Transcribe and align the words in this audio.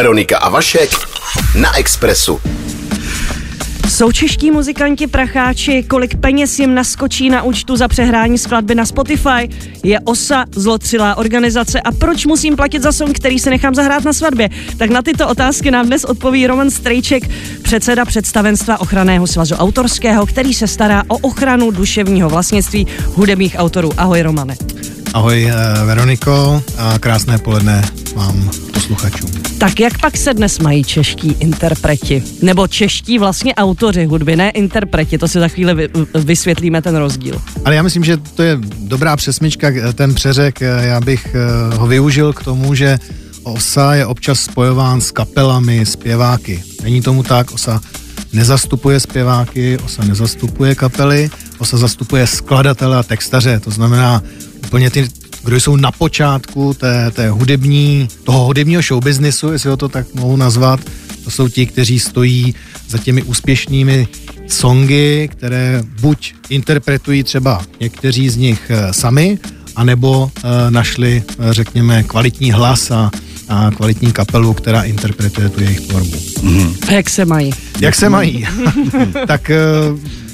Veronika 0.00 0.38
a 0.38 0.48
Vašek 0.48 0.90
na 1.60 1.78
Expressu. 1.78 2.40
Jsou 3.88 4.12
čeští 4.12 4.50
muzikanti 4.50 5.06
pracháči, 5.06 5.82
kolik 5.82 6.16
peněz 6.16 6.58
jim 6.58 6.74
naskočí 6.74 7.30
na 7.30 7.42
účtu 7.42 7.76
za 7.76 7.88
přehrání 7.88 8.38
skladby 8.38 8.74
na 8.74 8.86
Spotify? 8.86 9.48
Je 9.82 10.00
OSA 10.00 10.44
zlotřilá 10.54 11.14
organizace 11.14 11.80
a 11.80 11.92
proč 11.92 12.26
musím 12.26 12.56
platit 12.56 12.82
za 12.82 12.92
song, 12.92 13.16
který 13.16 13.38
si 13.38 13.50
nechám 13.50 13.74
zahrát 13.74 14.04
na 14.04 14.12
svatbě? 14.12 14.48
Tak 14.78 14.90
na 14.90 15.02
tyto 15.02 15.28
otázky 15.28 15.70
nám 15.70 15.86
dnes 15.86 16.04
odpoví 16.04 16.46
Roman 16.46 16.70
Strejček, 16.70 17.22
předseda 17.62 18.04
představenstva 18.04 18.80
ochranného 18.80 19.26
svazu 19.26 19.54
autorského, 19.54 20.26
který 20.26 20.54
se 20.54 20.66
stará 20.66 21.02
o 21.08 21.18
ochranu 21.18 21.70
duševního 21.70 22.28
vlastnictví 22.28 22.86
hudebních 23.14 23.54
autorů. 23.58 23.90
Ahoj 23.96 24.22
Romane. 24.22 24.56
Ahoj 25.14 25.44
eh, 25.44 25.54
Veroniko 25.84 26.62
a 26.78 26.98
krásné 26.98 27.38
poledne 27.38 27.82
vám 28.14 28.50
posluchačům. 28.74 29.30
Tak 29.58 29.80
jak 29.80 30.00
pak 30.00 30.16
se 30.16 30.34
dnes 30.34 30.58
mají 30.58 30.84
čeští 30.84 31.36
interpreti? 31.38 32.22
Nebo 32.42 32.66
čeští 32.66 33.18
vlastně 33.18 33.54
autoři 33.54 34.04
hudby, 34.04 34.36
ne 34.36 34.50
interpreti, 34.50 35.18
to 35.18 35.28
si 35.28 35.40
za 35.40 35.48
chvíli 35.48 35.88
vysvětlíme 36.14 36.82
ten 36.82 36.96
rozdíl. 36.96 37.42
Ale 37.64 37.74
já 37.74 37.82
myslím, 37.82 38.04
že 38.04 38.16
to 38.16 38.42
je 38.42 38.58
dobrá 38.78 39.16
přesmička, 39.16 39.68
ten 39.94 40.14
přeřek, 40.14 40.62
eh, 40.62 40.86
já 40.86 41.00
bych 41.00 41.34
eh, 41.34 41.76
ho 41.76 41.86
využil 41.86 42.32
k 42.32 42.44
tomu, 42.44 42.74
že 42.74 42.98
OSA 43.42 43.94
je 43.94 44.06
občas 44.06 44.40
spojován 44.40 45.00
s 45.00 45.10
kapelami, 45.10 45.86
zpěváky. 45.86 46.62
Není 46.82 47.02
tomu 47.02 47.22
tak, 47.22 47.50
OSA 47.52 47.80
nezastupuje 48.32 49.00
zpěváky, 49.00 49.78
OSA 49.78 50.04
nezastupuje 50.04 50.74
kapely, 50.74 51.30
OSA 51.58 51.76
zastupuje 51.76 52.26
skladatele 52.26 52.96
a 52.96 53.02
textaře, 53.02 53.60
to 53.60 53.70
znamená 53.70 54.22
úplně 54.70 54.90
ty, 54.90 55.08
kdo 55.44 55.60
jsou 55.60 55.76
na 55.76 55.92
počátku 55.92 56.74
té, 56.74 57.10
té 57.10 57.30
hudební, 57.30 58.08
toho 58.24 58.44
hudebního 58.44 58.82
showbiznisu, 58.82 59.52
jestli 59.52 59.70
ho 59.70 59.76
to 59.76 59.88
tak 59.88 60.14
mohu 60.14 60.36
nazvat, 60.36 60.80
to 61.24 61.30
jsou 61.30 61.48
ti, 61.48 61.66
kteří 61.66 61.98
stojí 61.98 62.54
za 62.88 62.98
těmi 62.98 63.22
úspěšnými 63.22 64.08
songy, 64.46 65.28
které 65.32 65.82
buď 66.00 66.34
interpretují 66.48 67.22
třeba 67.22 67.62
někteří 67.80 68.28
z 68.28 68.36
nich 68.36 68.70
eh, 68.70 68.92
sami, 68.92 69.38
anebo 69.76 70.30
e, 70.44 70.70
našli, 70.70 71.22
e, 71.22 71.52
řekněme, 71.54 72.02
kvalitní 72.02 72.52
hlas 72.52 72.90
a, 72.90 73.10
a 73.48 73.70
kvalitní 73.76 74.12
kapelu, 74.12 74.54
která 74.54 74.82
interpretuje 74.82 75.48
tu 75.48 75.62
jejich 75.62 75.80
tvorbu. 75.80 76.16
Mm-hmm. 76.16 76.74
A 76.88 76.92
jak 76.92 77.10
se 77.10 77.24
mají? 77.24 77.52
Jak 77.80 77.94
se 77.94 78.08
mají? 78.08 78.46
tak 79.26 79.50
e, 79.50 79.58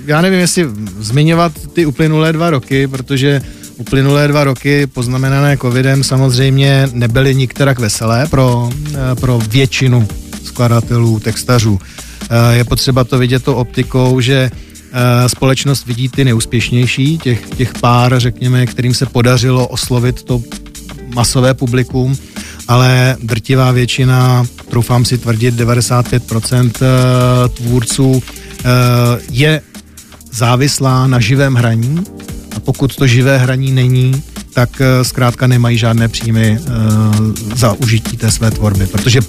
já 0.07 0.21
nevím, 0.21 0.41
jestli 0.41 0.67
zmiňovat 0.99 1.53
ty 1.73 1.87
uplynulé 1.87 2.33
dva 2.33 2.51
roky, 2.51 2.89
protože 2.89 3.43
uplynulé 3.77 4.29
dva 4.29 4.45
roky 4.45 4.87
poznamenané 4.87 5.57
covidem 5.57 6.05
samozřejmě 6.05 6.89
nebyly 6.93 7.35
nikterak 7.35 7.79
veselé 7.79 8.27
pro, 8.27 8.71
eh, 8.95 9.15
pro 9.21 9.39
většinu 9.39 10.09
skladatelů, 10.45 11.21
textařů. 11.21 11.81
Eh, 12.31 12.57
je 12.57 12.65
potřeba 12.65 13.05
to 13.05 13.19
vidět 13.19 13.45
to 13.45 13.57
optikou, 13.57 14.21
že 14.21 14.51
eh, 14.93 15.29
společnost 15.29 15.87
vidí 15.87 16.09
ty 16.09 16.25
neúspěšnější, 16.25 17.19
těch, 17.19 17.51
těch 17.51 17.73
pár, 17.81 18.21
řekněme, 18.21 18.67
kterým 18.67 18.95
se 18.95 19.07
podařilo 19.07 19.67
oslovit 19.69 20.23
to 20.23 20.43
masové 21.15 21.55
publikum, 21.55 22.17
ale 22.69 23.17
drtivá 23.23 23.73
většina, 23.73 24.47
troufám 24.71 25.05
si 25.05 25.19
tvrdit, 25.19 25.55
95% 25.55 26.73
tvůrců 27.55 28.23
je 29.31 29.61
závislá 30.33 31.07
na 31.07 31.21
živém 31.21 31.55
hraní 31.55 32.05
pokud 32.61 32.97
to 32.97 33.07
živé 33.07 33.39
hraní 33.39 33.73
není, 33.73 34.23
tak 34.53 34.81
eh, 34.81 35.05
zkrátka 35.05 35.47
nemají 35.47 35.79
žádné 35.79 36.09
příjmy 36.09 36.59
uh, 36.59 37.35
za 37.55 37.73
užití 37.73 38.17
té 38.17 38.31
své 38.31 38.51
tvorby, 38.51 38.87
protože 38.87 39.21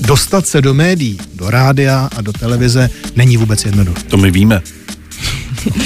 dostat 0.00 0.46
se 0.46 0.62
do 0.62 0.74
médií, 0.74 1.18
do 1.34 1.50
rádia 1.50 2.08
a 2.16 2.20
do 2.20 2.32
televize 2.32 2.90
není 3.16 3.36
vůbec 3.36 3.64
jednoduché. 3.64 4.02
To 4.02 4.16
my 4.16 4.30
víme. 4.30 4.62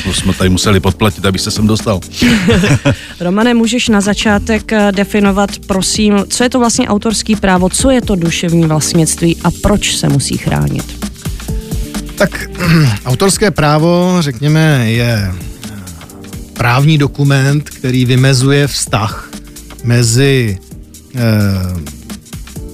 To 0.05 0.15
jsme 0.15 0.33
tady 0.33 0.51
museli 0.51 0.81
podplatit, 0.81 1.27
aby 1.27 1.39
se 1.39 1.51
sem 1.51 1.67
dostal. 1.67 2.01
Romane, 3.21 3.55
můžeš 3.55 3.89
na 3.89 4.01
začátek 4.01 4.73
eh, 4.73 4.93
definovat, 4.93 5.51
prosím, 5.67 6.25
co 6.29 6.43
je 6.43 6.51
to 6.51 6.59
vlastně 6.59 6.89
autorský 6.89 7.37
právo, 7.37 7.69
co 7.69 7.91
je 7.91 8.03
to 8.03 8.17
duševní 8.17 8.67
vlastnictví 8.67 9.37
a 9.45 9.51
proč 9.51 9.97
se 9.97 10.09
musí 10.09 10.37
chránit? 10.37 11.07
Tak 12.15 12.51
autorské 13.05 13.51
právo, 13.51 14.17
řekněme, 14.21 14.91
je 14.91 15.33
právní 16.55 16.99
dokument, 16.99 17.71
který 17.71 18.05
vymezuje 18.05 18.67
vztah 18.67 19.31
mezi 19.83 20.59
e, 21.17 21.21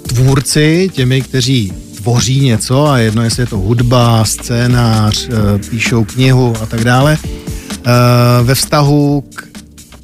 tvůrci, 0.08 0.90
těmi, 0.92 1.20
kteří 1.20 1.72
tvoří 1.96 2.40
něco, 2.40 2.86
a 2.86 2.98
jedno 2.98 3.22
jestli 3.22 3.42
je 3.42 3.46
to 3.46 3.58
hudba, 3.58 4.24
scénář, 4.24 5.28
e, 5.28 5.58
píšou 5.70 6.04
knihu 6.04 6.54
a 6.62 6.66
tak 6.66 6.84
dále, 6.84 7.18
e, 7.18 8.42
ve 8.42 8.54
vztahu 8.54 9.24
k 9.34 9.50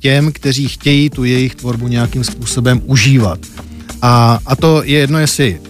těm, 0.01 0.33
kteří 0.33 0.69
chtějí 0.69 1.11
tu 1.11 1.25
jejich 1.25 1.55
tvorbu 1.55 1.89
nějakým 1.89 2.25
způsobem 2.25 2.83
užívat. 2.87 3.39
A, 4.03 4.39
a 4.47 4.57
to 4.57 4.83
je 4.85 4.99
jedno, 4.99 5.19
jestli 5.19 5.61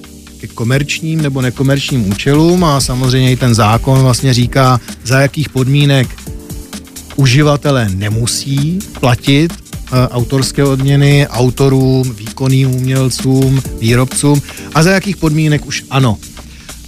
ke 0.40 0.46
komerčním 0.46 1.20
nebo 1.20 1.42
nekomerčním 1.42 2.10
účelům 2.10 2.64
a 2.64 2.80
samozřejmě 2.80 3.32
i 3.32 3.36
ten 3.36 3.54
zákon 3.54 3.98
vlastně 3.98 4.34
říká, 4.34 4.80
za 5.04 5.20
jakých 5.20 5.48
podmínek 5.48 6.08
uživatelé 7.16 7.88
nemusí 7.94 8.78
platit 9.00 9.52
eh, 9.52 10.08
autorské 10.08 10.64
odměny 10.64 11.26
autorům, 11.28 12.14
výkonným 12.14 12.74
umělcům, 12.74 13.62
výrobcům 13.80 14.42
a 14.74 14.82
za 14.82 14.90
jakých 14.90 15.16
podmínek 15.16 15.66
už 15.66 15.84
ano. 15.90 16.18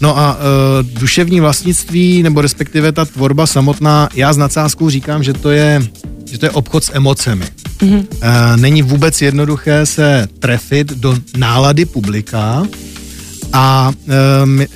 No 0.00 0.19
a 0.19 0.38
e, 0.38 0.83
duševní 0.83 1.41
vlastnictví, 1.41 2.22
nebo 2.22 2.41
respektive 2.41 2.93
ta 2.93 3.05
tvorba 3.05 3.47
samotná, 3.47 4.09
já 4.15 4.33
s 4.33 4.37
nadsázkou 4.37 4.91
říkám, 4.91 5.22
že 5.22 5.33
to 5.33 5.50
je, 5.50 5.83
že 6.25 6.38
to 6.38 6.47
je 6.47 6.50
obchod 6.50 6.84
s 6.84 6.91
emocemi. 6.94 7.44
Mm-hmm. 7.78 8.06
E, 8.21 8.56
není 8.56 8.83
vůbec 8.83 9.22
jednoduché 9.22 9.87
se 9.87 10.28
trefit 10.38 10.93
do 10.93 11.19
nálady 11.37 11.84
publika 11.84 12.67
a 13.53 13.93
e, 14.09 14.69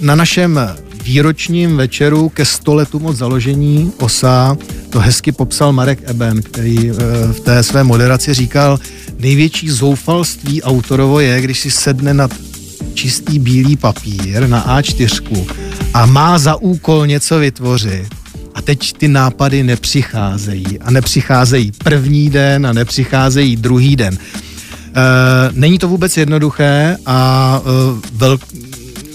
na 0.00 0.14
našem 0.14 0.60
výročním 1.06 1.76
večeru 1.76 2.28
ke 2.28 2.44
stoletům 2.44 3.06
od 3.06 3.16
založení 3.16 3.92
OSA 3.98 4.56
to 4.90 5.00
hezky 5.00 5.32
popsal 5.32 5.72
Marek 5.72 5.98
Eben, 6.04 6.42
který 6.42 6.90
eh, 6.90 6.94
v 7.32 7.40
té 7.40 7.62
své 7.62 7.84
moderaci 7.84 8.34
říkal, 8.34 8.80
největší 9.18 9.70
zoufalství 9.70 10.62
autorovo 10.62 11.20
je, 11.20 11.40
když 11.40 11.60
si 11.60 11.70
sedne 11.70 12.14
nad 12.14 12.30
čistý 12.94 13.38
bílý 13.38 13.76
papír 13.76 14.48
na 14.48 14.80
A4 14.80 15.46
a 15.94 16.06
má 16.06 16.38
za 16.38 16.56
úkol 16.56 17.06
něco 17.06 17.38
vytvořit 17.38 18.14
a 18.54 18.62
teď 18.62 18.92
ty 18.92 19.08
nápady 19.08 19.62
nepřicházejí 19.62 20.78
a 20.80 20.90
nepřicházejí 20.90 21.72
první 21.72 22.30
den 22.30 22.66
a 22.66 22.72
nepřicházejí 22.72 23.56
druhý 23.56 23.96
den. 23.96 24.14
E, 24.14 24.18
není 25.52 25.78
to 25.78 25.88
vůbec 25.88 26.16
jednoduché 26.16 26.96
a 27.06 27.60
e, 27.60 27.70
velk, 28.12 28.40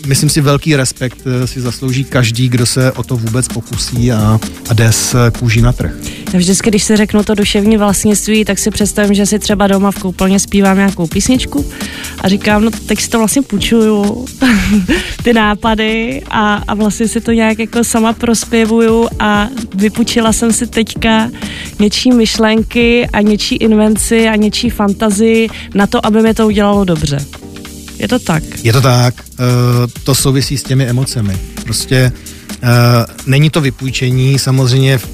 myslím 0.08 0.30
si, 0.30 0.42
velký 0.42 0.76
respekt 0.76 1.18
eh, 1.26 1.48
si 1.48 1.62
zaslouží 1.62 2.04
každý, 2.04 2.50
kdo 2.50 2.66
se 2.66 2.92
o 2.92 3.04
to 3.04 3.18
vůbec 3.18 3.48
pokusí 3.48 4.12
a, 4.12 4.40
a 4.70 4.74
jde 4.74 4.92
s 4.92 5.32
kůží 5.40 5.62
na 5.62 5.74
trh. 5.74 5.92
Já 6.34 6.40
vždycky, 6.40 6.70
když 6.70 6.84
se 6.84 6.98
řeknu 6.98 7.24
to 7.24 7.36
duševní 7.36 7.78
vlastnictví, 7.78 8.46
tak 8.46 8.60
si 8.60 8.72
představím, 8.72 9.14
že 9.14 9.26
si 9.26 9.40
třeba 9.40 9.68
doma 9.68 9.92
v 9.92 10.00
koupelně 10.00 10.40
zpívám 10.40 10.78
nějakou 10.78 11.08
písničku 11.08 11.66
a 12.22 12.28
říkám, 12.28 12.66
no 12.66 12.72
teď 12.72 13.00
si 13.00 13.10
to 13.10 13.18
vlastně 13.18 13.42
půjčuju, 13.42 14.26
ty 15.24 15.34
nápady 15.34 16.22
a, 16.30 16.64
a 16.68 16.74
vlastně 16.74 17.08
si 17.08 17.22
to 17.22 17.32
nějak 17.32 17.60
jako 17.60 17.84
sama 17.84 18.14
prospěvuju 18.14 19.08
a 19.20 19.48
vypučila 19.76 20.34
jsem 20.34 20.54
si 20.54 20.68
teďka 20.68 21.30
něčí 21.80 22.12
myšlenky 22.12 23.08
a 23.14 23.22
něčí 23.22 23.56
invenci 23.56 24.28
a 24.28 24.36
něčí 24.36 24.70
fantazii 24.70 25.50
na 25.76 25.88
to, 25.88 26.06
aby 26.06 26.22
mi 26.22 26.34
to 26.34 26.48
udělalo 26.48 26.86
dobře. 26.86 27.26
Je 28.02 28.08
to 28.08 28.20
tak? 28.20 28.44
Je 28.64 28.74
to 28.74 28.82
tak. 28.82 29.14
Uh, 29.40 29.46
to 30.04 30.16
souvisí 30.16 30.58
s 30.58 30.64
těmi 30.64 30.86
emocemi. 30.86 31.38
Prostě 31.64 32.12
uh, 32.64 32.70
není 33.26 33.50
to 33.50 33.62
vypůjčení, 33.62 34.40
samozřejmě 34.40 34.98
v, 34.98 35.08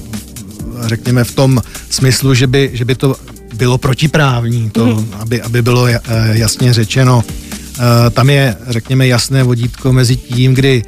řekněme 0.86 1.24
v 1.24 1.34
tom 1.34 1.62
smyslu, 1.90 2.34
že 2.34 2.46
by, 2.46 2.70
že 2.72 2.84
by 2.84 2.94
to 2.94 3.16
bylo 3.54 3.78
protiprávní, 3.78 4.70
to, 4.70 4.86
mm. 4.86 5.14
aby, 5.18 5.42
aby 5.42 5.62
bylo 5.62 5.82
uh, 5.82 5.90
jasně 6.32 6.74
řečeno. 6.74 7.24
Tam 8.10 8.30
je, 8.30 8.56
řekněme, 8.68 9.06
jasné 9.06 9.42
vodítko 9.42 9.92
mezi 9.92 10.16
tím, 10.16 10.54
kdy 10.54 10.82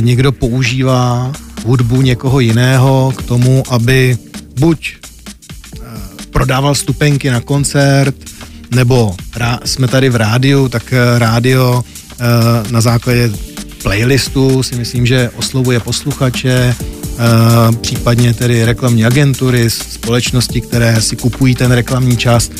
někdo 0.00 0.32
používá 0.32 1.32
hudbu 1.64 2.02
někoho 2.02 2.40
jiného 2.40 3.12
k 3.16 3.22
tomu, 3.22 3.62
aby 3.70 4.18
buď 4.58 4.96
prodával 6.30 6.74
stupenky 6.74 7.30
na 7.30 7.40
koncert, 7.40 8.14
nebo 8.70 9.14
rá, 9.36 9.58
jsme 9.64 9.88
tady 9.88 10.08
v 10.08 10.16
rádiu, 10.16 10.68
tak 10.68 10.92
eh, 10.92 11.18
rádio 11.18 11.84
eh, 12.20 12.24
na 12.70 12.80
základě 12.80 13.30
playlistu 13.82 14.62
si 14.62 14.76
myslím, 14.76 15.06
že 15.06 15.30
oslovuje 15.36 15.80
posluchače, 15.80 16.74
eh, 16.74 17.76
případně 17.80 18.34
tedy 18.34 18.64
reklamní 18.64 19.04
agentury, 19.04 19.70
společnosti, 19.70 20.60
které 20.60 21.00
si 21.00 21.16
kupují 21.16 21.54
ten 21.54 21.72
reklamní 21.72 22.16
čas 22.16 22.50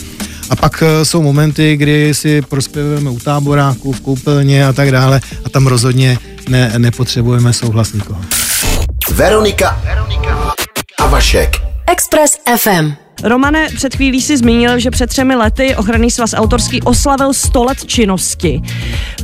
A 0.50 0.56
pak 0.56 0.82
jsou 1.02 1.22
momenty, 1.22 1.76
kdy 1.76 2.14
si 2.14 2.42
prospěvujeme 2.42 3.10
u 3.10 3.18
táboráku, 3.18 3.92
v 3.92 4.00
koupelně 4.00 4.66
a 4.66 4.72
tak 4.72 4.90
dále 4.90 5.20
a 5.44 5.48
tam 5.48 5.66
rozhodně 5.66 6.18
ne, 6.48 6.72
nepotřebujeme 6.78 7.52
souhlas 7.52 7.92
nikoho. 7.92 8.20
Veronika, 9.10 9.80
Veronika 9.84 10.54
a 10.98 11.06
Vašek. 11.06 11.56
Express 11.86 12.32
FM. 12.58 13.05
Romane, 13.22 13.68
před 13.76 13.96
chvílí 13.96 14.20
si 14.20 14.36
zmínil, 14.36 14.78
že 14.78 14.90
před 14.90 15.06
třemi 15.06 15.34
lety 15.34 15.76
Ochranný 15.76 16.10
svaz 16.10 16.34
autorský 16.34 16.82
oslavil 16.82 17.32
100 17.32 17.64
let 17.64 17.84
činnosti. 17.86 18.62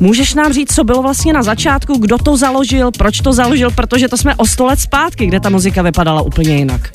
Můžeš 0.01 0.35
nám 0.35 0.53
říct, 0.53 0.75
co 0.75 0.85
bylo 0.85 1.03
vlastně 1.03 1.33
na 1.33 1.43
začátku, 1.43 1.99
kdo 1.99 2.19
to 2.19 2.37
založil, 2.37 2.91
proč 2.91 3.21
to 3.21 3.33
založil, 3.33 3.71
protože 3.71 4.09
to 4.09 4.17
jsme 4.17 4.35
o 4.35 4.47
100 4.47 4.67
let 4.67 4.81
zpátky, 4.81 5.27
kde 5.27 5.41
ta 5.41 5.49
muzika 5.49 5.83
vypadala 5.83 6.23
úplně 6.23 6.57
jinak. 6.57 6.91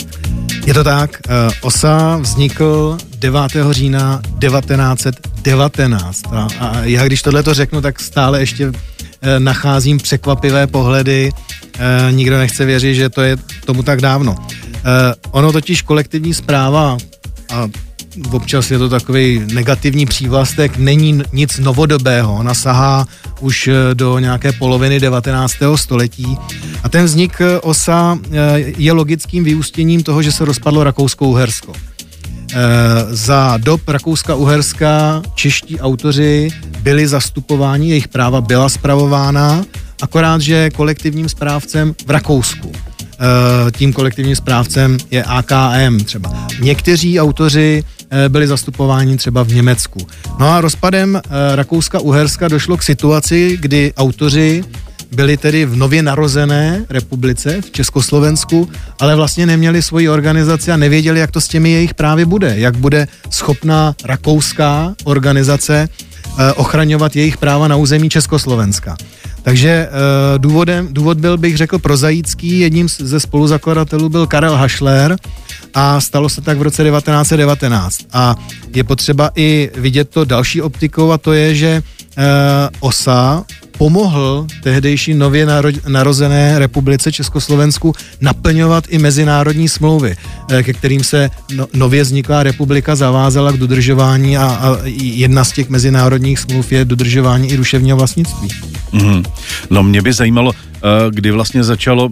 Je 0.66 0.74
to 0.74 0.84
tak, 0.84 1.22
uh, 1.30 1.54
OSA 1.62 2.18
vznikl 2.18 2.98
9. 3.18 3.42
října 3.72 4.22
1919 4.40 6.24
a, 6.32 6.48
a 6.60 6.80
já 6.82 7.06
když 7.06 7.22
tohle 7.22 7.44
to 7.44 7.54
řeknu, 7.54 7.82
tak 7.82 8.00
stále 8.00 8.40
ještě 8.40 8.68
uh, 8.68 8.74
nacházím 9.40 9.98
překvapivé 9.98 10.68
pohledy, 10.68 11.32
uh, 11.32 12.16
nikdo 12.16 12.38
nechce 12.38 12.66
věřit, 12.66 12.96
že 12.96 13.10
to 13.10 13.22
je 13.22 13.38
tomu 13.66 13.84
tak 13.84 14.02
dávno. 14.02 14.36
Uh, 14.77 15.13
ono 15.31 15.51
totiž 15.51 15.81
kolektivní 15.81 16.33
zpráva 16.33 16.97
a 17.53 17.69
občas 18.31 18.71
je 18.71 18.77
to 18.77 18.89
takový 18.89 19.41
negativní 19.53 20.06
přívlastek, 20.06 20.77
není 20.77 21.21
nic 21.33 21.59
novodobého. 21.59 22.35
Ona 22.35 22.53
sahá 22.53 23.07
už 23.39 23.69
do 23.94 24.19
nějaké 24.19 24.51
poloviny 24.51 25.00
19. 25.00 25.53
století 25.75 26.38
a 26.83 26.89
ten 26.89 27.06
vznik 27.06 27.38
OSA 27.62 28.19
je 28.77 28.91
logickým 28.91 29.44
vyústěním 29.44 30.03
toho, 30.03 30.21
že 30.21 30.31
se 30.31 30.45
rozpadlo 30.45 30.83
Rakousko-Uhersko. 30.83 31.74
Za 33.09 33.57
dob 33.57 33.81
Rakouska-Uherska 33.88 35.24
čeští 35.35 35.79
autoři 35.79 36.50
byli 36.81 37.07
zastupováni, 37.07 37.89
jejich 37.89 38.07
práva 38.07 38.41
byla 38.41 38.69
spravována, 38.69 39.65
akorát, 40.01 40.41
že 40.41 40.69
kolektivním 40.69 41.29
správcem 41.29 41.95
v 42.06 42.12
Rakousku. 42.12 42.71
Eh, 43.19 43.72
tím 43.72 43.94
kolektivním 43.94 44.36
správcem 44.36 44.98
je 45.12 45.24
AKM 45.24 46.00
třeba. 46.00 46.48
Někteří 46.62 47.19
autoři 47.19 47.84
eh, 48.10 48.30
byli 48.30 48.48
zastupováni 48.48 49.18
třeba 49.18 49.44
v 49.44 49.54
Německu. 49.54 50.08
No 50.40 50.50
a 50.50 50.62
rozpadem 50.62 51.16
eh, 51.16 51.56
Rakouska-Uherska 51.56 52.50
došlo 52.50 52.78
k 52.78 52.84
situaci, 52.84 53.58
kdy 53.62 53.94
autoři 53.98 54.64
byli 55.12 55.38
tedy 55.38 55.65
v 55.65 55.75
nově 55.75 56.04
narozené 56.04 56.86
republice 56.89 57.62
v 57.62 57.71
Československu, 57.71 58.69
ale 59.00 59.15
vlastně 59.15 59.45
neměli 59.45 59.81
svoji 59.81 60.09
organizaci 60.09 60.71
a 60.71 60.77
nevěděli, 60.77 61.19
jak 61.19 61.31
to 61.31 61.42
s 61.42 61.48
těmi 61.48 61.71
jejich 61.71 61.94
právy 61.94 62.25
bude, 62.25 62.54
jak 62.57 62.77
bude 62.77 63.07
schopná 63.30 63.95
rakouská 64.04 64.95
organizace 65.04 65.89
ochraňovat 66.56 67.15
jejich 67.15 67.38
práva 67.38 67.68
na 67.68 67.75
území 67.75 68.09
Československa. 68.09 68.98
Takže 69.44 69.89
uh, 69.89 70.39
důvodem, 70.39 70.88
důvod 70.92 71.18
byl, 71.18 71.38
bych 71.38 71.57
řekl, 71.57 71.80
prozajícký. 71.80 72.60
Jedním 72.60 72.89
ze 72.89 73.19
spoluzakladatelů 73.19 74.10
byl 74.10 74.27
Karel 74.27 74.56
Hašler 74.56 75.18
a 75.74 76.01
stalo 76.01 76.30
se 76.30 76.42
tak 76.42 76.57
v 76.57 76.62
roce 76.62 76.83
1919. 76.83 78.00
A 78.13 78.36
je 78.75 78.83
potřeba 78.83 79.31
i 79.36 79.71
vidět 79.75 80.10
to 80.10 80.25
další 80.25 80.62
optikou 80.62 81.12
a 81.12 81.18
to 81.18 81.33
je, 81.33 81.56
že 81.56 81.83
uh, 82.18 82.24
OSA 82.80 83.44
pomohl 83.77 84.47
tehdejší 84.63 85.13
nově 85.13 85.47
narozené 85.88 86.59
republice 86.59 87.12
Československu 87.12 87.94
naplňovat 88.21 88.83
i 88.89 88.97
mezinárodní 88.97 89.69
smlouvy, 89.69 90.15
eh, 90.51 90.63
ke 90.63 90.74
kterým 90.74 91.03
se 91.03 91.29
no, 91.56 91.68
nově 91.74 92.03
vzniklá 92.03 92.44
republika 92.44 92.95
zavázala 92.95 93.51
k 93.51 93.57
dodržování 93.57 94.38
a, 94.38 94.45
a 94.45 94.77
jedna 95.01 95.44
z 95.44 95.51
těch 95.51 95.69
mezinárodních 95.69 96.39
smluv 96.39 96.71
je 96.71 96.85
dodržování 96.85 97.50
i 97.50 97.57
duševního 97.57 97.97
vlastnictví. 97.97 98.47
Mm-hmm. 98.94 99.24
No 99.69 99.83
mě 99.83 100.01
by 100.01 100.13
zajímalo, 100.13 100.53
kdy 101.09 101.31
vlastně 101.31 101.63
začalo, 101.63 102.09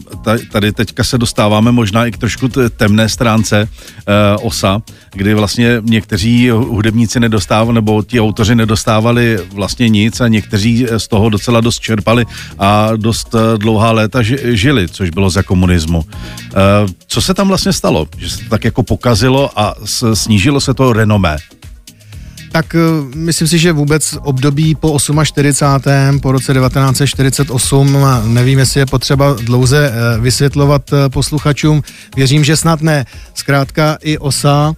tady 0.51 0.71
teďka 0.71 1.03
se 1.03 1.17
dostáváme 1.17 1.71
možná 1.71 2.05
i 2.05 2.11
k 2.11 2.17
trošku 2.17 2.47
temné 2.77 3.09
stránce 3.09 3.69
eh, 3.69 4.37
OSA, 4.41 4.81
kdy 5.13 5.33
vlastně 5.33 5.77
někteří 5.81 6.49
hudebníci 6.49 7.19
nedostávali, 7.19 7.73
nebo 7.73 8.03
ti 8.03 8.21
autoři 8.21 8.55
nedostávali 8.55 9.39
vlastně 9.53 9.89
nic 9.89 10.21
a 10.21 10.27
někteří 10.27 10.87
z 10.97 11.07
toho 11.07 11.29
docela 11.29 11.61
dost 11.61 11.79
čerpali 11.79 12.25
a 12.59 12.89
dost 12.95 13.35
eh, 13.35 13.57
dlouhá 13.57 13.91
léta 13.91 14.19
žili, 14.43 14.87
což 14.87 15.09
bylo 15.09 15.29
za 15.29 15.43
komunismu. 15.43 16.05
Co 17.07 17.21
se 17.21 17.33
tam 17.33 17.47
vlastně 17.47 17.73
stalo? 17.73 18.07
Že 18.17 18.29
se 18.29 18.37
to 18.37 18.49
tak 18.49 18.63
jako 18.63 18.83
pokazilo 18.83 19.59
a 19.59 19.75
snížilo 20.13 20.61
se 20.61 20.73
to 20.73 20.93
renomé? 20.93 21.37
Tak 22.55 22.75
eh, 22.75 22.79
myslím 23.15 23.47
si, 23.47 23.59
že 23.59 23.71
vůbec 23.71 24.17
období 24.21 24.75
po 24.75 24.97
48. 25.23 26.19
po 26.19 26.31
roce 26.31 26.53
1948, 26.53 27.97
nevím, 28.25 28.59
jestli 28.59 28.79
je 28.79 28.85
potřeba 28.85 29.33
dlouze 29.33 29.91
eh, 29.91 30.19
vysvětlovat 30.19 30.93
eh, 30.93 31.09
posluchačům, 31.09 31.83
věřím, 32.15 32.43
že 32.43 32.57
snad 32.57 32.81
ne. 32.81 33.05
Zkrátka 33.33 33.97
i 34.01 34.17
OSA 34.17 34.73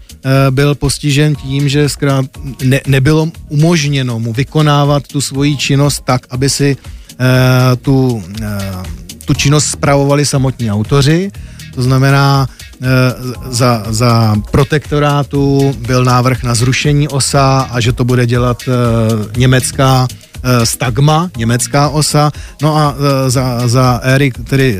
byl 0.49 0.75
postižen 0.75 1.35
tím, 1.35 1.69
že 1.69 1.89
zkrát 1.89 2.25
ne, 2.63 2.81
nebylo 2.87 3.29
umožněno 3.49 4.19
mu 4.19 4.33
vykonávat 4.33 5.07
tu 5.07 5.21
svoji 5.21 5.57
činnost 5.57 6.01
tak, 6.05 6.21
aby 6.29 6.49
si 6.49 6.77
tu, 7.81 8.23
tu 9.25 9.33
činnost 9.33 9.65
spravovali 9.65 10.25
samotní 10.25 10.71
autoři. 10.71 11.31
To 11.75 11.81
znamená, 11.81 12.47
za, 13.49 13.85
za 13.89 14.35
protektorátu 14.51 15.75
byl 15.87 16.03
návrh 16.05 16.43
na 16.43 16.55
zrušení 16.55 17.07
OSA 17.07 17.67
a 17.71 17.79
že 17.79 17.93
to 17.93 18.03
bude 18.05 18.25
dělat 18.25 18.57
eh, 18.67 18.71
německá 19.37 20.07
eh, 20.43 20.65
stagma, 20.65 21.29
německá 21.37 21.89
osa. 21.89 22.31
No 22.61 22.77
a 22.77 22.95
za, 23.27 23.67
za 23.67 23.99
éry 24.03 24.31
tedy 24.31 24.79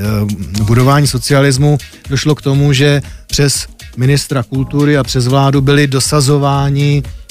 budování 0.64 1.08
socialismu 1.08 1.78
došlo 2.10 2.36
k 2.36 2.42
tomu, 2.42 2.74
že 2.74 3.02
přes 3.28 3.68
ministra 3.98 4.44
kultury 4.44 4.98
a 4.98 5.04
přes 5.04 5.28
vládu 5.28 5.62
byli 5.62 5.88
dosazováni 5.88 7.04
Eh, 7.04 7.27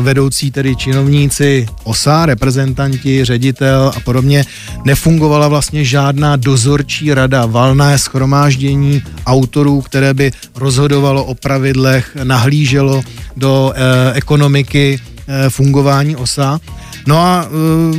vedoucí 0.00 0.50
tedy 0.50 0.76
činovníci 0.76 1.66
OSA, 1.84 2.26
reprezentanti, 2.26 3.24
ředitel 3.24 3.92
a 3.96 4.00
podobně, 4.00 4.44
nefungovala 4.84 5.48
vlastně 5.48 5.84
žádná 5.84 6.36
dozorčí 6.36 7.14
rada, 7.14 7.46
valné 7.46 7.98
schromáždění 7.98 9.02
autorů, 9.26 9.80
které 9.80 10.14
by 10.14 10.32
rozhodovalo 10.56 11.24
o 11.24 11.34
pravidlech, 11.34 12.16
nahlíželo 12.24 13.02
do 13.36 13.72
eh, 13.74 14.12
ekonomiky 14.14 15.00
eh, 15.00 15.50
fungování 15.50 16.16
OSA. 16.16 16.60
No 17.06 17.18
a 17.18 17.48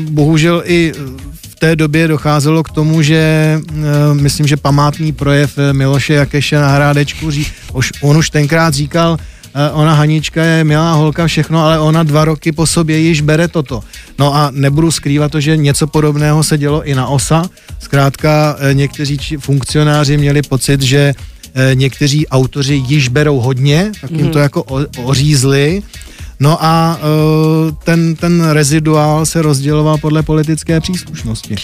bohužel 0.10 0.64
i 0.66 0.94
v 1.50 1.56
té 1.56 1.76
době 1.76 2.08
docházelo 2.08 2.64
k 2.64 2.70
tomu, 2.70 3.02
že 3.02 3.60
myslím, 4.14 4.48
že 4.48 4.58
památný 4.58 5.12
projev 5.12 5.58
Miloše 5.72 6.14
Jakeše 6.14 6.60
na 6.60 6.70
Hrádečku, 6.70 7.30
on 8.02 8.18
už 8.18 8.30
tenkrát 8.30 8.74
říkal, 8.74 9.18
Eh, 9.18 9.41
ona 9.74 9.94
Hanička 9.94 10.44
je 10.44 10.64
milá 10.64 10.94
holka, 10.94 11.28
všechno, 11.28 11.66
ale 11.66 11.80
ona 11.80 12.04
dva 12.04 12.26
roky 12.26 12.52
po 12.52 12.68
sobě 12.68 12.98
již 12.98 13.22
bere 13.22 13.48
toto. 13.48 13.84
No 14.20 14.36
a 14.36 14.52
nebudu 14.52 14.92
skrývat 14.92 15.32
to, 15.32 15.40
že 15.40 15.58
něco 15.58 15.88
podobného 15.88 16.44
se 16.44 16.58
dělo 16.58 16.84
i 16.84 16.96
na 16.96 17.08
OSA. 17.08 17.44
Zkrátka 17.80 18.56
eh, 18.60 18.74
někteří 18.74 19.18
funkcionáři 19.40 20.18
měli 20.18 20.42
pocit, 20.42 20.82
že 20.82 21.14
eh, 21.54 21.76
někteří 21.76 22.28
autoři 22.28 22.76
již 22.88 23.08
berou 23.08 23.40
hodně, 23.40 23.92
tak 24.02 24.12
jim 24.12 24.30
to 24.30 24.38
mhm. 24.38 24.44
jako 24.44 24.64
ořízli 25.04 25.84
No 26.42 26.64
a 26.64 26.98
uh, 26.98 27.72
ten, 27.84 28.16
ten 28.16 28.50
reziduál 28.50 29.26
se 29.26 29.42
rozděloval 29.42 29.98
podle 29.98 30.24
politické 30.24 30.82
příslušnosti. 30.82 31.56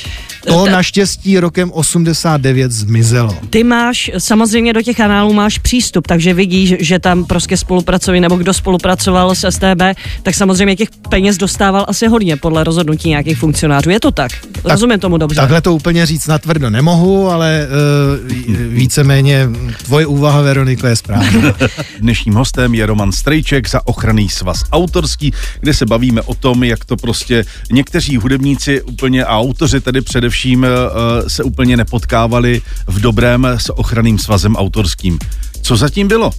To 0.47 0.65
Ta... 0.65 0.71
naštěstí 0.71 1.39
rokem 1.39 1.71
89 1.71 2.71
zmizelo. 2.71 3.35
Ty 3.49 3.63
máš, 3.63 4.11
samozřejmě 4.17 4.73
do 4.73 4.81
těch 4.81 4.97
kanálů 4.97 5.33
máš 5.33 5.57
přístup, 5.57 6.07
takže 6.07 6.33
vidíš, 6.33 6.73
že 6.79 6.99
tam 6.99 7.25
prostě 7.25 7.57
spolupracují, 7.57 8.21
nebo 8.21 8.35
kdo 8.35 8.53
spolupracoval 8.53 9.35
s 9.35 9.49
STB, 9.49 9.81
tak 10.23 10.35
samozřejmě 10.35 10.75
těch 10.75 10.89
peněz 11.09 11.37
dostával 11.37 11.85
asi 11.87 12.07
hodně 12.07 12.37
podle 12.37 12.63
rozhodnutí 12.63 13.09
nějakých 13.09 13.37
funkcionářů. 13.37 13.89
Je 13.89 13.99
to 13.99 14.11
tak? 14.11 14.31
tak 14.51 14.71
Rozumím 14.71 14.99
tomu 14.99 15.17
dobře. 15.17 15.41
Takhle 15.41 15.61
to 15.61 15.73
úplně 15.73 16.05
říct 16.05 16.27
natvrdo 16.27 16.69
nemohu, 16.69 17.29
ale 17.29 17.67
uh, 17.67 18.31
víceméně 18.69 19.49
tvoje 19.85 20.05
úvaha, 20.05 20.41
Veroniko, 20.41 20.87
je 20.87 20.95
správná. 20.95 21.53
Dnešním 21.99 22.33
hostem 22.33 22.73
je 22.73 22.85
Roman 22.85 23.11
Strejček 23.11 23.69
za 23.69 23.87
ochranný 23.87 24.29
svaz 24.29 24.66
autorský, 24.71 25.33
kde 25.59 25.73
se 25.73 25.85
bavíme 25.85 26.21
o 26.21 26.33
tom, 26.33 26.63
jak 26.63 26.85
to 26.85 26.97
prostě 26.97 27.45
někteří 27.71 28.17
hudebníci 28.17 28.81
úplně 28.81 29.25
a 29.25 29.37
autoři 29.37 29.81
tedy 29.81 30.01
především 30.01 30.63
uh, 30.63 31.27
se 31.27 31.43
úplně 31.43 31.77
nepotkávali 31.77 32.61
v 32.87 32.99
dobrém 32.99 33.45
s 33.45 33.77
ochranným 33.77 34.19
svazem 34.19 34.55
autorským. 34.55 35.19
Co 35.61 35.77
zatím 35.77 36.07
bylo? 36.07 36.31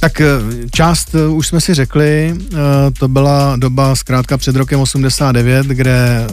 Tak 0.00 0.20
eh, 0.20 0.26
část 0.70 1.14
eh, 1.14 1.28
už 1.28 1.46
jsme 1.46 1.60
si 1.60 1.74
řekli, 1.74 2.34
to 2.98 3.08
byla 3.08 3.56
doba 3.56 3.96
zkrátka 3.96 4.38
před 4.38 4.56
rokem 4.56 4.80
89, 4.80 5.66
kde 5.66 6.26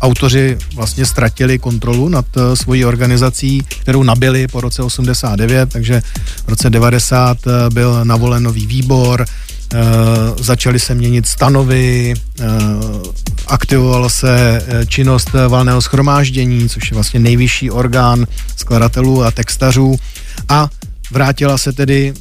autoři 0.00 0.58
vlastně 0.74 1.06
ztratili 1.06 1.58
kontrolu 1.58 2.08
nad 2.08 2.26
svojí 2.54 2.84
organizací, 2.84 3.62
kterou 3.80 4.02
nabili 4.02 4.48
po 4.48 4.60
roce 4.60 4.82
89, 4.82 5.72
takže 5.72 6.02
v 6.46 6.48
roce 6.48 6.70
90 6.70 7.38
byl 7.72 8.04
navolen 8.04 8.42
nový 8.42 8.66
výbor, 8.66 9.24
začaly 10.40 10.80
se 10.80 10.94
měnit 10.94 11.26
stanovy, 11.26 12.14
aktivovala 13.46 14.08
se 14.08 14.62
činnost 14.88 15.30
valného 15.48 15.82
schromáždění, 15.82 16.68
což 16.68 16.90
je 16.90 16.94
vlastně 16.94 17.20
nejvyšší 17.20 17.70
orgán 17.70 18.26
skladatelů 18.56 19.24
a 19.24 19.30
textařů 19.30 19.96
a 20.48 20.68
vrátila 21.10 21.58
se 21.58 21.72
tedy, 21.72 22.14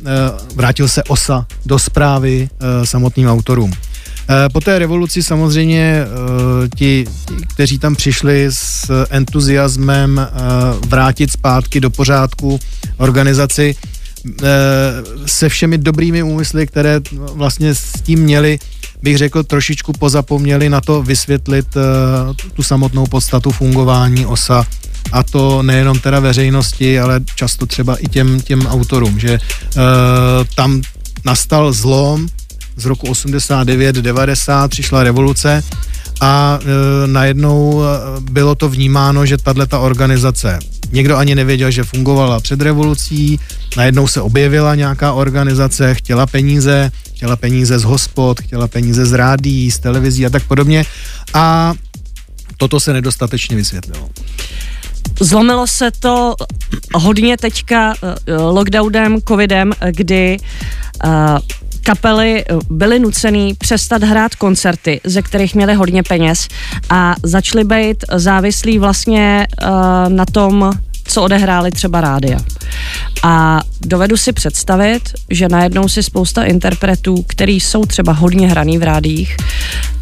vrátil 0.56 0.88
se 0.88 1.04
OSA 1.04 1.46
do 1.66 1.80
zprávy 1.80 2.50
samotným 2.84 3.28
autorům. 3.28 3.74
Eh, 4.30 4.50
po 4.50 4.62
té 4.62 4.80
revoluci 4.80 5.24
samozřejmě 5.24 6.04
eh, 6.04 6.70
ti, 6.76 7.06
kteří 7.54 7.80
tam 7.80 7.96
přišli 7.96 8.48
s 8.50 8.92
entuziasmem 9.10 10.20
eh, 10.20 10.30
vrátit 10.88 11.32
zpátky 11.32 11.80
do 11.80 11.90
pořádku 11.90 12.60
organizaci 12.98 13.76
se 15.26 15.50
všemi 15.50 15.78
dobrými 15.78 16.24
úmysly, 16.24 16.68
které 16.68 17.02
vlastně 17.34 17.76
s 17.76 17.92
tím 17.92 18.20
měli, 18.20 18.60
bych 19.02 19.18
řekl, 19.18 19.44
trošičku 19.44 19.94
pozapomněli 19.94 20.70
na 20.70 20.82
to 20.82 21.04
vysvětlit 21.04 21.68
tu 22.54 22.64
samotnou 22.64 23.08
podstatu 23.08 23.52
fungování 23.52 24.26
OSA. 24.26 24.66
A 25.12 25.24
to 25.24 25.64
nejenom 25.64 26.00
teda 26.00 26.20
veřejnosti, 26.20 27.00
ale 27.00 27.20
často 27.36 27.66
třeba 27.66 27.96
i 27.96 28.08
těm, 28.08 28.42
těm 28.42 28.68
autorům, 28.68 29.20
že 29.20 29.40
tam 30.56 30.82
nastal 31.26 31.74
zlom, 31.74 32.28
z 32.76 32.86
roku 32.86 33.08
89-90 33.08 34.68
přišla 34.68 35.04
revoluce 35.04 35.64
a 36.24 36.60
e, 36.62 37.08
najednou 37.08 37.84
e, 37.84 37.86
bylo 38.32 38.56
to 38.56 38.70
vnímáno, 38.70 39.26
že 39.26 39.38
tahle 39.38 39.68
ta 39.68 39.80
organizace 39.80 40.60
Někdo 40.94 41.18
ani 41.18 41.36
nevěděl, 41.36 41.72
že 41.72 41.84
fungovala 41.84 42.40
před 42.40 42.62
revolucí, 42.62 43.40
najednou 43.78 44.08
se 44.08 44.22
objevila 44.22 44.76
nějaká 44.76 45.14
organizace, 45.14 45.94
chtěla 45.94 46.26
peníze, 46.26 46.92
chtěla 47.16 47.36
peníze 47.36 47.80
z 47.80 47.84
hospod, 47.84 48.42
chtěla 48.42 48.68
peníze 48.68 49.06
z 49.06 49.14
rádií, 49.14 49.72
z 49.72 49.80
televizí 49.80 50.26
a 50.26 50.30
tak 50.30 50.44
podobně 50.44 50.86
a 51.34 51.74
toto 52.58 52.80
se 52.80 52.94
nedostatečně 52.94 53.56
vysvětlilo. 53.56 54.10
Zlomilo 55.20 55.68
se 55.68 55.92
to 56.00 56.36
hodně 56.94 57.38
teďka 57.38 57.94
e, 57.94 58.34
lockdownem, 58.36 59.22
covidem, 59.28 59.72
kdy 59.92 60.38
kapely 61.84 62.46
eh, 62.50 62.56
byly 62.70 63.00
nucený 63.00 63.54
přestat 63.54 64.04
hrát 64.04 64.36
koncerty, 64.36 65.02
ze 65.04 65.22
kterých 65.22 65.56
měli 65.56 65.74
hodně 65.74 66.04
peněz 66.04 66.48
a 66.90 67.16
začaly 67.24 67.64
být 67.64 68.06
závislí 68.16 68.80
vlastně 68.80 69.48
uh, 69.64 69.70
na 70.08 70.26
tom, 70.26 70.72
co 71.04 71.24
odehráli 71.24 71.72
třeba 71.72 72.02
rádia. 72.02 72.40
A 73.24 73.62
dovedu 73.82 74.18
si 74.18 74.34
představit, 74.34 75.14
že 75.30 75.50
najednou 75.50 75.88
si 75.88 76.04
spousta 76.04 76.44
interpretů, 76.44 77.26
který 77.28 77.60
jsou 77.60 77.86
třeba 77.86 78.14
hodně 78.14 78.48
hraný 78.48 78.78
v 78.78 78.84
rádích, 78.84 79.38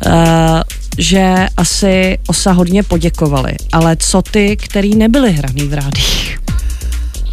uh, 0.05 0.11
že 0.97 1.47
asi 1.57 2.17
osa 2.27 2.51
hodně 2.51 2.83
poděkovali. 2.83 3.51
Ale 3.71 3.95
co 3.95 4.21
ty, 4.21 4.57
který 4.57 4.95
nebyli 4.95 5.31
hraný 5.31 5.67
v 5.67 5.73
rádích? 5.73 6.40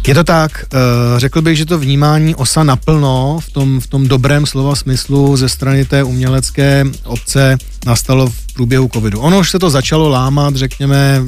Je 0.09 0.15
to 0.15 0.23
tak, 0.23 0.65
eh, 0.73 1.19
řekl 1.19 1.41
bych, 1.41 1.57
že 1.57 1.65
to 1.65 1.79
vnímání 1.79 2.35
osa 2.35 2.63
naplno 2.63 3.39
v 3.41 3.51
tom, 3.51 3.79
v 3.79 3.87
tom 3.87 4.07
dobrém 4.07 4.45
slova 4.45 4.75
smyslu 4.75 5.37
ze 5.37 5.49
strany 5.49 5.85
té 5.85 6.03
umělecké 6.03 6.85
obce 7.03 7.57
nastalo 7.85 8.27
v 8.27 8.53
průběhu 8.53 8.89
covidu. 8.93 9.19
Ono 9.19 9.39
už 9.39 9.49
se 9.49 9.59
to 9.59 9.69
začalo 9.69 10.09
lámat, 10.09 10.55
řekněme, 10.55 11.21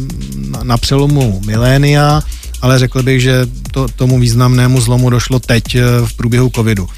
na, 0.64 0.78
přelomu 0.78 1.42
milénia, 1.46 2.22
ale 2.62 2.80
řekl 2.80 3.04
bych, 3.04 3.22
že 3.22 3.48
to, 3.72 3.88
tomu 3.88 4.20
významnému 4.20 4.82
zlomu 4.82 5.10
došlo 5.10 5.40
teď 5.40 5.76
eh, 5.76 5.82
v 6.06 6.14
průběhu 6.14 6.50
covidu. 6.56 6.90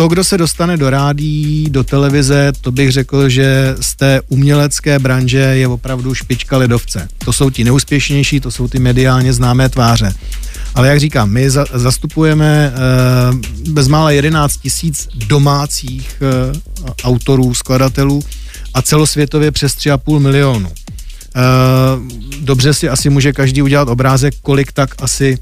To, 0.00 0.08
kdo 0.08 0.24
se 0.24 0.38
dostane 0.38 0.76
do 0.76 0.90
rádí, 0.90 1.66
do 1.70 1.84
televize, 1.84 2.52
to 2.60 2.72
bych 2.72 2.92
řekl, 2.92 3.28
že 3.28 3.76
z 3.80 3.94
té 3.94 4.20
umělecké 4.28 4.98
branže 4.98 5.38
je 5.38 5.68
opravdu 5.68 6.14
špička 6.14 6.56
ledovce. 6.56 7.08
To 7.24 7.32
jsou 7.32 7.50
ti 7.50 7.64
neúspěšnější, 7.64 8.40
to 8.40 8.50
jsou 8.50 8.68
ty 8.68 8.78
mediálně 8.78 9.32
známé 9.32 9.68
tváře. 9.68 10.14
Ale 10.74 10.88
jak 10.88 11.00
říkám, 11.00 11.30
my 11.30 11.50
za, 11.50 11.64
zastupujeme 11.74 12.72
e, 12.74 13.70
bezmála 13.70 14.10
11 14.10 14.56
tisíc 14.56 15.08
domácích 15.14 16.22
e, 16.22 16.60
autorů, 17.04 17.54
skladatelů 17.54 18.24
a 18.74 18.82
celosvětově 18.82 19.50
přes 19.50 19.72
3,5 19.72 20.18
milionu. 20.18 20.68
E, 20.68 21.40
dobře 22.40 22.74
si 22.74 22.88
asi 22.88 23.10
může 23.10 23.32
každý 23.32 23.62
udělat 23.62 23.88
obrázek, 23.88 24.34
kolik 24.42 24.72
tak 24.72 25.02
asi 25.02 25.38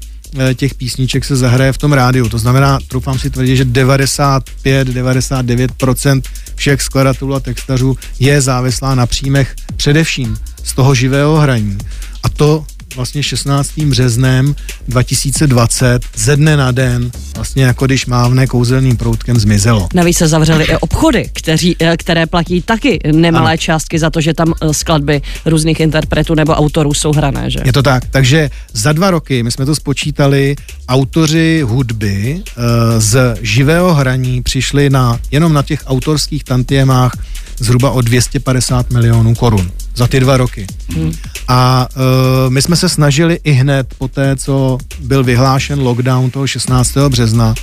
těch 0.55 0.73
písniček 0.73 1.25
se 1.25 1.35
zahraje 1.35 1.73
v 1.73 1.77
tom 1.77 1.93
rádiu. 1.93 2.29
To 2.29 2.37
znamená, 2.37 2.79
troufám 2.87 3.19
si 3.19 3.29
tvrdit, 3.29 3.55
že 3.55 3.65
95-99% 3.65 6.21
všech 6.55 6.81
skladatelů 6.81 7.35
a 7.35 7.39
textařů 7.39 7.97
je 8.19 8.41
závislá 8.41 8.95
na 8.95 9.05
příjmech 9.05 9.55
především 9.75 10.37
z 10.63 10.73
toho 10.73 10.95
živého 10.95 11.37
hraní. 11.37 11.77
A 12.23 12.29
to 12.29 12.65
vlastně 12.95 13.23
16. 13.23 13.71
březnem 13.79 14.55
2020 14.87 16.01
ze 16.15 16.35
dne 16.35 16.57
na 16.57 16.71
den, 16.71 17.11
vlastně 17.35 17.63
jako 17.63 17.85
když 17.85 18.05
mávne 18.05 18.47
kouzelným 18.47 18.97
proutkem 18.97 19.39
zmizelo. 19.39 19.89
Navíc 19.93 20.17
se 20.17 20.27
zavřely 20.27 20.65
i 20.65 20.75
obchody, 20.75 21.29
kteří, 21.33 21.75
eh, 21.79 21.97
které 21.97 22.25
platí 22.25 22.61
taky 22.61 22.99
nemalé 23.11 23.51
ano. 23.51 23.57
částky 23.57 23.99
za 23.99 24.09
to, 24.09 24.21
že 24.21 24.33
tam 24.33 24.53
eh, 24.61 24.73
skladby 24.73 25.21
různých 25.45 25.79
interpretů 25.79 26.35
nebo 26.35 26.53
autorů 26.53 26.93
jsou 26.93 27.13
hrané, 27.13 27.51
že? 27.51 27.59
Je 27.65 27.73
to 27.73 27.83
tak, 27.83 28.05
takže 28.11 28.49
za 28.73 28.93
dva 28.93 29.11
roky, 29.11 29.43
my 29.43 29.51
jsme 29.51 29.65
to 29.65 29.75
spočítali, 29.75 30.55
autoři 30.89 31.61
hudby 31.65 32.41
uh, 32.57 32.63
z 32.97 33.37
živého 33.41 33.93
hraní 33.93 34.41
přišli 34.41 34.89
na 34.89 35.19
jenom 35.31 35.53
na 35.53 35.63
těch 35.63 35.83
autorských 35.87 36.43
tantiemách 36.43 37.11
zhruba 37.59 37.91
o 37.91 38.01
250 38.01 38.91
milionů 38.91 39.35
korun 39.35 39.71
za 39.99 40.07
ty 40.07 40.19
dva 40.19 40.37
roky. 40.37 40.67
Hmm. 40.95 41.11
A 41.47 41.87
uh, 41.95 42.49
my 42.49 42.61
jsme 42.61 42.75
se 42.75 42.89
snažili 42.89 43.39
i 43.43 43.51
hned 43.51 43.87
po 43.97 44.07
té, 44.07 44.35
co 44.35 44.77
byl 44.99 45.23
vyhlášen 45.23 45.79
lockdown 45.79 46.31
toho 46.31 46.47
16. 46.47 46.97
března, 47.09 47.53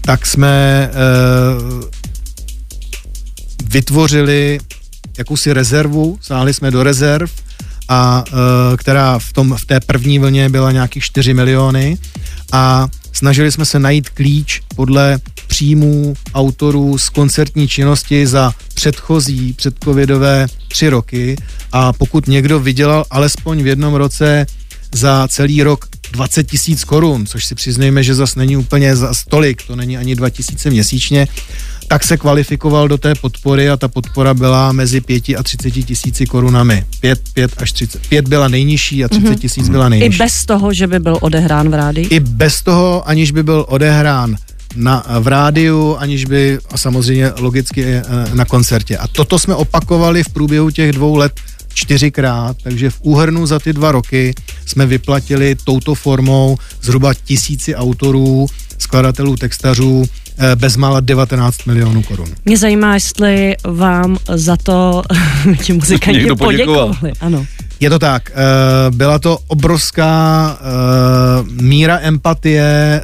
tak 0.00 0.26
jsme 0.26 0.90
uh, 0.92 1.84
vytvořili 3.64 4.60
jakousi 5.18 5.52
rezervu, 5.52 6.18
sáhli 6.20 6.54
jsme 6.54 6.70
do 6.70 6.82
rezerv, 6.82 7.30
a 7.88 8.24
uh, 8.32 8.76
která 8.76 9.18
v, 9.18 9.32
tom, 9.32 9.56
v 9.56 9.64
té 9.64 9.80
první 9.80 10.18
vlně 10.18 10.48
byla 10.48 10.72
nějakých 10.72 11.04
4 11.04 11.34
miliony 11.34 11.98
a 12.52 12.88
snažili 13.12 13.52
jsme 13.52 13.64
se 13.64 13.78
najít 13.78 14.08
klíč 14.08 14.60
podle 14.76 15.18
příjmů 15.46 16.14
autorů 16.34 16.98
z 16.98 17.08
koncertní 17.08 17.68
činnosti 17.68 18.26
za 18.26 18.54
předchozí 18.74 19.52
předcovidové 19.52 20.46
tři 20.68 20.88
roky. 20.88 21.36
A 21.72 21.92
pokud 21.92 22.26
někdo 22.26 22.60
vydělal 22.60 23.04
alespoň 23.10 23.62
v 23.62 23.66
jednom 23.66 23.94
roce 23.94 24.46
za 24.94 25.28
celý 25.28 25.62
rok 25.62 25.86
20 26.12 26.44
tisíc 26.44 26.84
korun, 26.84 27.26
což 27.26 27.44
si 27.44 27.54
přiznejme, 27.54 28.02
že 28.02 28.14
zas 28.14 28.34
není 28.34 28.56
úplně 28.56 28.96
za 28.96 29.14
stolik, 29.14 29.62
to 29.66 29.76
není 29.76 29.98
ani 29.98 30.16
2 30.16 30.30
tisíce 30.30 30.70
měsíčně, 30.70 31.28
tak 31.90 32.04
se 32.04 32.16
kvalifikoval 32.16 32.88
do 32.88 32.98
té 32.98 33.14
podpory 33.14 33.70
a 33.70 33.76
ta 33.76 33.88
podpora 33.88 34.34
byla 34.34 34.72
mezi 34.72 35.00
5 35.00 35.24
a 35.38 35.42
30 35.42 35.70
tisíci 35.70 36.26
korunami. 36.26 36.84
5, 37.00 37.20
5 37.34 37.52
až 37.56 37.72
30. 37.72 38.06
5 38.06 38.28
byla 38.28 38.48
nejnižší 38.48 39.04
a 39.04 39.08
30 39.08 39.28
mhm. 39.28 39.38
tisíc 39.38 39.66
mm-hmm. 39.66 39.70
byla 39.70 39.88
nejnižší. 39.88 40.16
I 40.16 40.18
bez 40.18 40.44
toho, 40.44 40.72
že 40.72 40.86
by 40.86 40.98
byl 40.98 41.18
odehrán 41.20 41.68
v 41.68 41.74
rádi? 41.74 42.00
I 42.00 42.20
bez 42.20 42.62
toho, 42.62 43.08
aniž 43.08 43.30
by 43.30 43.42
byl 43.42 43.66
odehrán 43.68 44.36
na, 44.76 45.04
v 45.20 45.26
rádiu, 45.26 45.96
aniž 45.96 46.24
by, 46.24 46.58
a 46.70 46.78
samozřejmě 46.78 47.32
logicky 47.38 47.84
eh, 47.84 48.04
na 48.34 48.44
koncertě. 48.44 48.96
A 48.96 49.08
toto 49.08 49.38
jsme 49.38 49.54
opakovali 49.54 50.22
v 50.22 50.28
průběhu 50.28 50.70
těch 50.70 50.92
dvou 50.92 51.16
let 51.16 51.32
čtyřikrát, 51.74 52.56
takže 52.62 52.90
v 52.90 53.00
úhrnu 53.00 53.46
za 53.46 53.58
ty 53.58 53.72
dva 53.72 53.92
roky 53.92 54.34
jsme 54.66 54.86
vyplatili 54.86 55.56
touto 55.64 55.94
formou 55.94 56.56
zhruba 56.82 57.14
tisíci 57.14 57.74
autorů, 57.74 58.46
skladatelů, 58.78 59.36
textařů 59.36 60.06
bezmála 60.54 61.00
19 61.00 61.64
milionů 61.66 62.02
korun. 62.02 62.28
Mě 62.44 62.56
zajímá, 62.56 62.94
jestli 62.94 63.56
vám 63.64 64.18
za 64.34 64.56
to 64.56 65.02
ti 65.62 65.72
muzikanti 65.72 66.26
poděkovali. 66.38 67.12
Ano. 67.20 67.46
Je 67.80 67.90
to 67.90 67.98
tak. 67.98 68.30
Eh, 68.30 68.90
byla 68.90 69.18
to 69.18 69.38
obrovská 69.46 70.58
eh, 70.60 71.62
míra 71.62 71.98
empatie, 72.02 73.02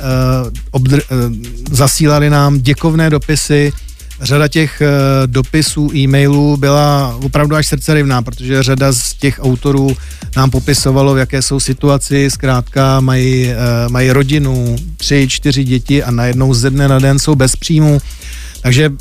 zasílali 1.71 2.31
nám 2.31 2.59
děkovné 2.59 3.11
dopisy, 3.11 3.73
řada 4.21 4.49
těch 4.49 4.83
uh, 4.83 4.87
dopisů, 5.27 5.91
e-mailů 5.95 6.57
byla 6.57 7.17
opravdu 7.23 7.57
až 7.57 7.67
srdcerivná, 7.67 8.23
protože 8.23 8.63
řada 8.63 8.93
z 8.93 9.15
těch 9.15 9.41
autorů 9.43 9.97
nám 10.37 10.51
popisovalo, 10.51 11.15
v 11.15 11.19
jaké 11.19 11.43
jsou 11.43 11.61
situaci, 11.61 12.31
zkrátka 12.31 13.01
mají, 13.01 13.47
uh, 13.47 13.93
mají 13.93 14.11
rodinu, 14.11 14.77
tři, 14.97 15.27
čtyři 15.31 15.65
děti 15.65 16.03
a 16.03 16.11
najednou 16.11 16.55
ze 16.55 16.71
dne 16.71 16.89
na 16.89 16.99
den 16.99 17.19
jsou 17.19 17.35
bez 17.35 17.57
příjmu. 17.57 17.99
Takže 18.61 18.89
uh, 18.89 18.97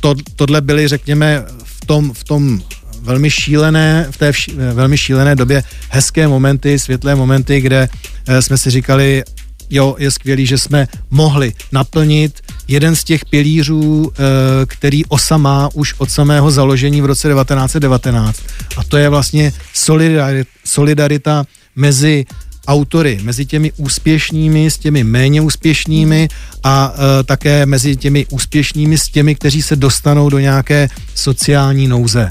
to, 0.00 0.14
tohle 0.36 0.60
byly, 0.60 0.88
řekněme, 0.88 1.44
v 1.64 1.86
tom, 1.86 2.12
v 2.12 2.24
tom 2.24 2.62
velmi 3.02 3.30
šílené, 3.30 4.06
v 4.10 4.16
té 4.16 4.32
vši, 4.32 4.52
velmi 4.72 4.98
šílené 4.98 5.36
době 5.36 5.62
hezké 5.88 6.28
momenty, 6.28 6.78
světlé 6.78 7.14
momenty, 7.14 7.60
kde 7.60 7.88
jsme 8.40 8.58
si 8.58 8.70
říkali, 8.70 9.22
jo, 9.70 9.96
je 9.98 10.10
skvělý, 10.10 10.46
že 10.46 10.58
jsme 10.58 10.88
mohli 11.10 11.52
naplnit 11.72 12.40
jeden 12.68 12.96
z 12.96 13.04
těch 13.04 13.24
pilířů, 13.24 14.12
eh, 14.12 14.66
který 14.66 15.04
OSA 15.04 15.36
má 15.36 15.68
už 15.74 15.94
od 15.98 16.10
samého 16.10 16.50
založení 16.50 17.02
v 17.02 17.06
roce 17.06 17.28
1919. 17.28 18.42
A 18.76 18.84
to 18.84 18.96
je 18.96 19.08
vlastně 19.08 19.52
solidarita, 19.72 20.50
solidarita 20.64 21.44
mezi 21.76 22.24
autory, 22.66 23.18
mezi 23.22 23.46
těmi 23.46 23.72
úspěšnými 23.76 24.70
s 24.70 24.78
těmi 24.78 25.04
méně 25.04 25.40
úspěšnými 25.40 26.28
a 26.64 26.94
e, 26.94 27.24
také 27.24 27.66
mezi 27.66 27.96
těmi 27.96 28.26
úspěšnými 28.30 28.98
s 28.98 29.08
těmi, 29.08 29.34
kteří 29.34 29.62
se 29.62 29.76
dostanou 29.76 30.30
do 30.30 30.38
nějaké 30.38 30.88
sociální 31.14 31.88
nouze. 31.88 32.28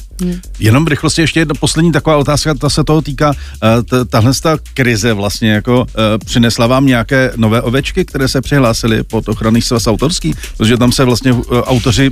Jenom 0.59 0.85
v 0.85 0.87
rychlosti 0.87 1.21
ještě 1.21 1.39
jedna 1.39 1.53
poslední 1.59 1.91
taková 1.91 2.17
otázka, 2.17 2.53
ta 2.53 2.69
se 2.69 2.83
toho 2.83 3.01
týká, 3.01 3.33
eh, 3.63 3.83
t- 3.83 4.05
tahle 4.05 4.31
ta 4.41 4.57
krize 4.73 5.13
vlastně 5.13 5.51
jako 5.51 5.85
eh, 5.89 6.17
přinesla 6.25 6.67
vám 6.67 6.85
nějaké 6.85 7.31
nové 7.35 7.61
ovečky, 7.61 8.05
které 8.05 8.27
se 8.27 8.41
přihlásily 8.41 9.03
pod 9.03 9.29
ochranný 9.29 9.61
svaz 9.61 9.87
autorský, 9.87 10.33
protože 10.57 10.77
tam 10.77 10.91
se 10.91 11.03
vlastně 11.05 11.31
eh, 11.31 11.61
autoři 11.61 12.11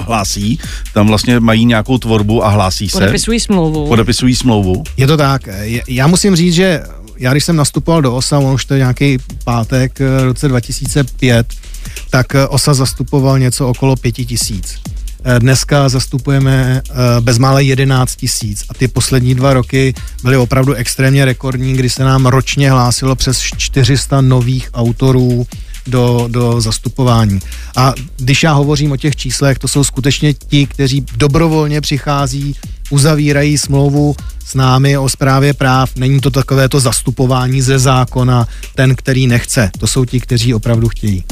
hlásí, 0.00 0.58
tam 0.94 1.06
vlastně 1.06 1.40
mají 1.40 1.64
nějakou 1.64 1.98
tvorbu 1.98 2.44
a 2.44 2.48
hlásí 2.48 2.88
se. 2.88 2.98
Podepisují 2.98 3.40
smlouvu. 3.40 3.88
Podepisují 3.88 4.34
smlouvu. 4.34 4.82
Je 4.96 5.06
to 5.06 5.16
tak. 5.16 5.48
Já 5.88 6.06
musím 6.06 6.36
říct, 6.36 6.54
že 6.54 6.82
já 7.16 7.32
když 7.32 7.44
jsem 7.44 7.56
nastupoval 7.56 8.02
do 8.02 8.14
OSA, 8.16 8.38
on 8.38 8.54
už 8.54 8.64
to 8.64 8.74
je 8.74 8.78
nějaký 8.78 9.18
pátek 9.44 10.00
eh, 10.00 10.20
v 10.20 10.24
roce 10.24 10.48
2005, 10.48 11.46
tak 12.10 12.34
eh, 12.34 12.46
OSA 12.46 12.74
zastupoval 12.74 13.38
něco 13.38 13.68
okolo 13.68 13.96
pěti 13.96 14.26
tisíc. 14.26 14.80
Eh, 15.24 15.40
Dneska 15.40 15.88
zastupujeme 15.88 16.82
bezmále 17.20 17.64
11 17.64 18.16
tisíc 18.16 18.64
a 18.68 18.74
ty 18.74 18.88
poslední 18.88 19.34
dva 19.34 19.54
roky 19.54 19.94
byly 20.22 20.36
opravdu 20.36 20.72
extrémně 20.72 21.24
rekordní, 21.24 21.74
kdy 21.74 21.90
se 21.90 22.04
nám 22.04 22.26
ročně 22.26 22.70
hlásilo 22.70 23.16
přes 23.16 23.40
400 23.40 24.20
nových 24.20 24.70
autorů 24.74 25.46
do, 25.86 26.24
do 26.30 26.60
zastupování. 26.60 27.40
A 27.76 27.92
když 28.16 28.42
já 28.42 28.52
hovořím 28.52 28.92
o 28.92 28.96
těch 28.96 29.16
číslech, 29.16 29.58
to 29.58 29.68
jsou 29.68 29.84
skutečně 29.84 30.34
ti, 30.34 30.66
kteří 30.66 31.06
dobrovolně 31.16 31.80
přichází, 31.80 32.56
uzavírají 32.90 33.58
smlouvu 33.58 34.16
s 34.46 34.54
námi 34.54 34.98
o 34.98 35.08
správě 35.08 35.54
práv. 35.54 35.90
Není 35.96 36.20
to 36.20 36.30
takové 36.30 36.68
to 36.68 36.80
zastupování 36.80 37.62
ze 37.62 37.78
zákona, 37.78 38.48
ten, 38.74 38.96
který 38.96 39.26
nechce. 39.26 39.70
To 39.78 39.86
jsou 39.86 40.04
ti, 40.04 40.20
kteří 40.20 40.54
opravdu 40.54 40.88
chtějí. 40.88 41.24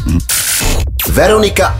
Veronika 1.08 1.78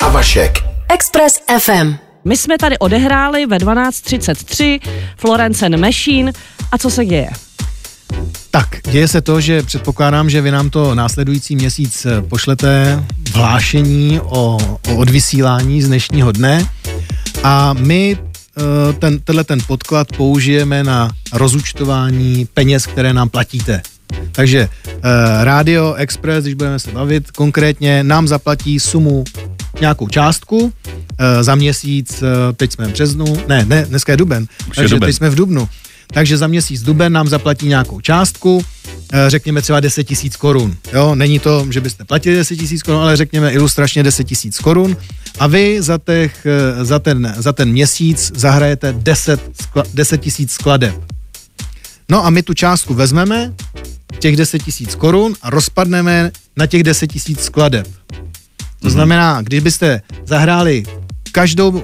a 0.00 0.08
Vašek. 0.08 0.64
Express 0.88 1.34
FM. 1.60 1.94
My 2.24 2.36
jsme 2.36 2.58
tady 2.58 2.78
odehráli 2.78 3.46
ve 3.46 3.58
12.33 3.58 4.80
Florence 5.16 5.66
and 5.66 5.76
Machine. 5.76 6.32
A 6.72 6.78
co 6.78 6.90
se 6.90 7.04
děje? 7.04 7.30
Tak, 8.50 8.68
děje 8.90 9.08
se 9.08 9.20
to, 9.20 9.40
že 9.40 9.62
předpokládám, 9.62 10.30
že 10.30 10.40
vy 10.40 10.50
nám 10.50 10.70
to 10.70 10.94
následující 10.94 11.56
měsíc 11.56 12.06
eh, 12.06 12.22
pošlete 12.22 13.02
v 13.28 13.34
hlášení 13.34 14.20
o, 14.20 14.58
o 14.88 14.96
odvysílání 14.96 15.82
z 15.82 15.86
dnešního 15.86 16.32
dne 16.32 16.66
a 17.42 17.72
my 17.72 18.18
eh, 18.18 18.92
ten, 18.92 19.18
tenhle 19.20 19.44
ten 19.44 19.58
podklad 19.66 20.08
použijeme 20.16 20.84
na 20.84 21.10
rozúčtování 21.32 22.48
peněz, 22.54 22.86
které 22.86 23.12
nám 23.12 23.28
platíte. 23.28 23.82
Takže 24.32 24.68
uh, 24.86 25.00
Radio 25.42 25.94
Express, 25.94 26.42
když 26.44 26.54
budeme 26.54 26.78
se 26.78 26.90
bavit 26.90 27.30
konkrétně, 27.30 28.02
nám 28.02 28.28
zaplatí 28.28 28.80
sumu 28.80 29.24
nějakou 29.80 30.08
částku 30.08 30.72
za 31.40 31.54
měsíc, 31.54 32.22
teď 32.56 32.72
jsme 32.72 32.86
v 32.88 32.92
březnu, 32.92 33.36
ne, 33.48 33.64
ne, 33.68 33.86
dneska 33.88 34.12
je 34.12 34.16
duben, 34.16 34.46
Už 34.70 34.76
je 34.76 34.82
takže 34.82 34.94
duben. 34.94 35.08
teď 35.08 35.16
jsme 35.16 35.30
v 35.30 35.34
dubnu. 35.34 35.68
Takže 36.12 36.36
za 36.38 36.46
měsíc 36.46 36.82
duben 36.82 37.12
nám 37.12 37.28
zaplatí 37.28 37.68
nějakou 37.68 38.00
částku, 38.00 38.64
eh, 39.12 39.30
řekněme 39.30 39.62
třeba 39.62 39.80
10 39.80 40.04
tisíc 40.04 40.36
korun. 40.36 40.76
Jo, 40.92 41.14
není 41.14 41.38
to, 41.38 41.66
že 41.70 41.80
byste 41.80 42.04
platili 42.04 42.36
10 42.36 42.56
tisíc 42.56 42.82
korun, 42.82 43.00
ale 43.00 43.16
řekněme 43.16 43.52
ilustračně 43.52 44.02
10 44.02 44.24
tisíc 44.24 44.58
korun 44.58 44.96
a 45.38 45.46
vy 45.46 45.82
za, 45.82 45.98
těch, 45.98 46.46
eh, 46.46 46.84
za, 46.84 46.98
ten, 46.98 47.34
za 47.38 47.52
ten 47.52 47.68
měsíc 47.68 48.32
zahrajete 48.34 48.92
10 48.98 49.40
skla- 49.62 49.86
10 49.94 50.18
tisíc 50.20 50.52
skladeb. 50.52 50.94
No 52.08 52.26
a 52.26 52.30
my 52.30 52.42
tu 52.42 52.54
částku 52.54 52.94
vezmeme, 52.94 53.52
těch 54.18 54.36
10 54.36 54.62
tisíc 54.62 54.94
korun 54.94 55.34
a 55.42 55.50
rozpadneme 55.50 56.30
na 56.56 56.66
těch 56.66 56.82
10 56.82 57.06
tisíc 57.06 57.40
skladeb. 57.40 57.86
To 58.80 58.90
znamená, 58.90 59.42
když 59.42 59.60
byste 59.60 60.00
zahráli 60.26 60.84
každou, 61.32 61.82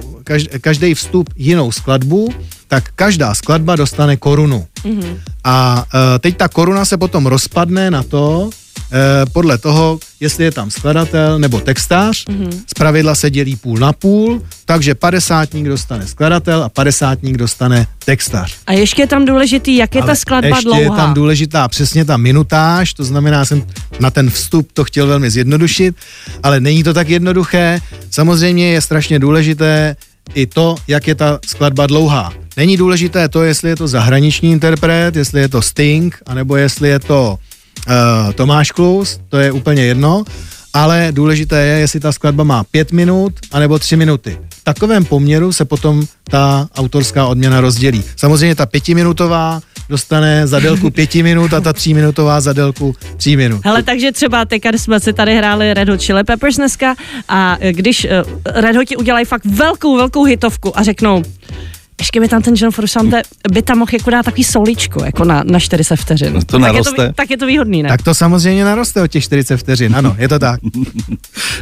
každý 0.61 0.93
vstup 0.93 1.29
jinou 1.35 1.71
skladbu, 1.71 2.33
tak 2.73 2.89
každá 2.95 3.29
skladba 3.37 3.75
dostane 3.75 4.17
korunu. 4.17 4.65
Mm-hmm. 4.81 5.17
A 5.43 5.85
e, 5.85 6.19
teď 6.19 6.37
ta 6.37 6.47
koruna 6.47 6.85
se 6.85 6.97
potom 6.97 7.25
rozpadne 7.29 7.91
na 7.91 8.03
to, 8.03 8.49
e, 8.49 9.25
podle 9.29 9.57
toho, 9.57 9.99
jestli 10.19 10.43
je 10.43 10.51
tam 10.51 10.71
skladatel 10.71 11.39
nebo 11.39 11.61
textář. 11.61 12.25
Mm-hmm. 12.25 12.63
Z 12.67 12.73
pravidla 12.73 13.15
se 13.15 13.29
dělí 13.29 13.55
půl 13.55 13.77
na 13.77 13.93
půl, 13.93 14.41
takže 14.65 14.95
padesátník 14.95 15.67
dostane 15.67 16.07
skladatel 16.07 16.63
a 16.63 16.69
padesátník 16.69 17.37
dostane 17.37 17.87
textař. 18.05 18.57
A 18.67 18.73
ještě 18.73 19.01
je 19.01 19.07
tam 19.07 19.25
důležitý, 19.25 19.75
jak 19.75 19.95
je 19.95 20.01
ta 20.01 20.07
Ale 20.07 20.15
skladba 20.15 20.47
ještě 20.47 20.65
dlouhá. 20.65 20.81
je 20.81 20.89
tam 20.89 21.13
důležitá 21.13 21.67
přesně 21.67 22.05
ta 22.05 22.17
minutáž, 22.17 22.93
to 22.93 23.03
znamená, 23.03 23.45
jsem 23.45 23.63
na 23.99 24.09
ten 24.09 24.29
vstup 24.29 24.71
to 24.73 24.83
chtěl 24.83 25.07
velmi 25.07 25.29
zjednodušit, 25.29 25.95
ale 26.43 26.59
není 26.59 26.83
to 26.83 26.93
tak 26.93 27.09
jednoduché. 27.09 27.79
Samozřejmě 28.09 28.71
je 28.71 28.81
strašně 28.81 29.19
důležité 29.19 29.95
i 30.33 30.45
to, 30.45 30.75
jak 30.87 31.07
je 31.07 31.15
ta 31.15 31.39
skladba 31.45 31.87
dlouhá. 31.87 32.33
Není 32.57 32.77
důležité 32.77 33.29
to, 33.29 33.43
jestli 33.43 33.69
je 33.69 33.75
to 33.75 33.87
zahraniční 33.87 34.51
interpret, 34.51 35.15
jestli 35.15 35.41
je 35.41 35.49
to 35.49 35.61
Sting, 35.61 36.21
anebo 36.25 36.55
jestli 36.55 36.89
je 36.89 36.99
to 36.99 37.37
uh, 37.87 38.33
Tomáš 38.33 38.71
Klus, 38.71 39.19
to 39.29 39.37
je 39.37 39.51
úplně 39.51 39.85
jedno, 39.85 40.23
ale 40.73 41.07
důležité 41.11 41.65
je, 41.65 41.79
jestli 41.79 41.99
ta 41.99 42.11
skladba 42.11 42.43
má 42.43 42.63
pět 42.63 42.91
minut 42.91 43.33
anebo 43.51 43.79
tři 43.79 43.95
minuty. 43.95 44.37
V 44.49 44.63
takovém 44.63 45.05
poměru 45.05 45.53
se 45.53 45.65
potom 45.65 46.05
ta 46.23 46.67
autorská 46.75 47.25
odměna 47.25 47.61
rozdělí. 47.61 48.03
Samozřejmě 48.15 48.55
ta 48.55 48.65
pětiminutová 48.65 49.61
dostane 49.89 50.47
za 50.47 50.59
délku 50.59 50.89
pěti 50.89 51.23
minut 51.23 51.53
a 51.53 51.61
ta 51.61 51.73
tříminutová 51.73 52.41
za 52.41 52.53
délku 52.53 52.95
tří 53.17 53.37
minut. 53.37 53.61
Hele, 53.65 53.83
takže 53.83 54.11
třeba 54.11 54.45
teďka 54.45 54.69
jsme 54.71 54.99
si 54.99 55.13
tady 55.13 55.35
hráli 55.35 55.73
Red 55.73 55.89
Hot 55.89 56.01
Chili 56.01 56.23
Peppers 56.23 56.55
dneska 56.55 56.95
a 57.27 57.57
eh, 57.59 57.73
když 57.73 58.05
uh, 58.05 58.11
Red 58.45 58.75
Hoti 58.75 58.95
udělají 58.95 59.25
fakt 59.25 59.45
velkou, 59.45 59.97
velkou 59.97 60.23
hitovku 60.23 60.79
a 60.79 60.83
řeknou, 60.83 61.23
ještě 61.99 62.19
by 62.19 62.27
tam 62.27 62.41
ten 62.41 62.53
John 62.57 62.71
Frusciante 62.71 63.21
by 63.51 63.61
tam 63.61 63.77
mohl 63.77 63.89
jako 63.93 64.09
dát 64.09 64.23
takový 64.25 64.43
soličko, 64.43 65.05
jako 65.05 65.25
na, 65.25 65.43
na 65.45 65.59
40 65.59 65.95
vteřin. 65.95 66.33
No 66.33 66.39
to 66.39 66.59
tak, 66.59 66.75
je 66.75 66.83
to, 66.83 66.89
naroste. 66.91 67.13
tak 67.15 67.29
je 67.29 67.37
to 67.37 67.47
výhodný, 67.47 67.83
ne? 67.83 67.89
Tak 67.89 68.01
to 68.01 68.13
samozřejmě 68.13 68.65
naroste 68.65 69.01
o 69.01 69.07
těch 69.07 69.23
40 69.23 69.57
vteřin, 69.57 69.95
ano, 69.95 70.15
je 70.19 70.27
to 70.27 70.39
tak. 70.39 70.59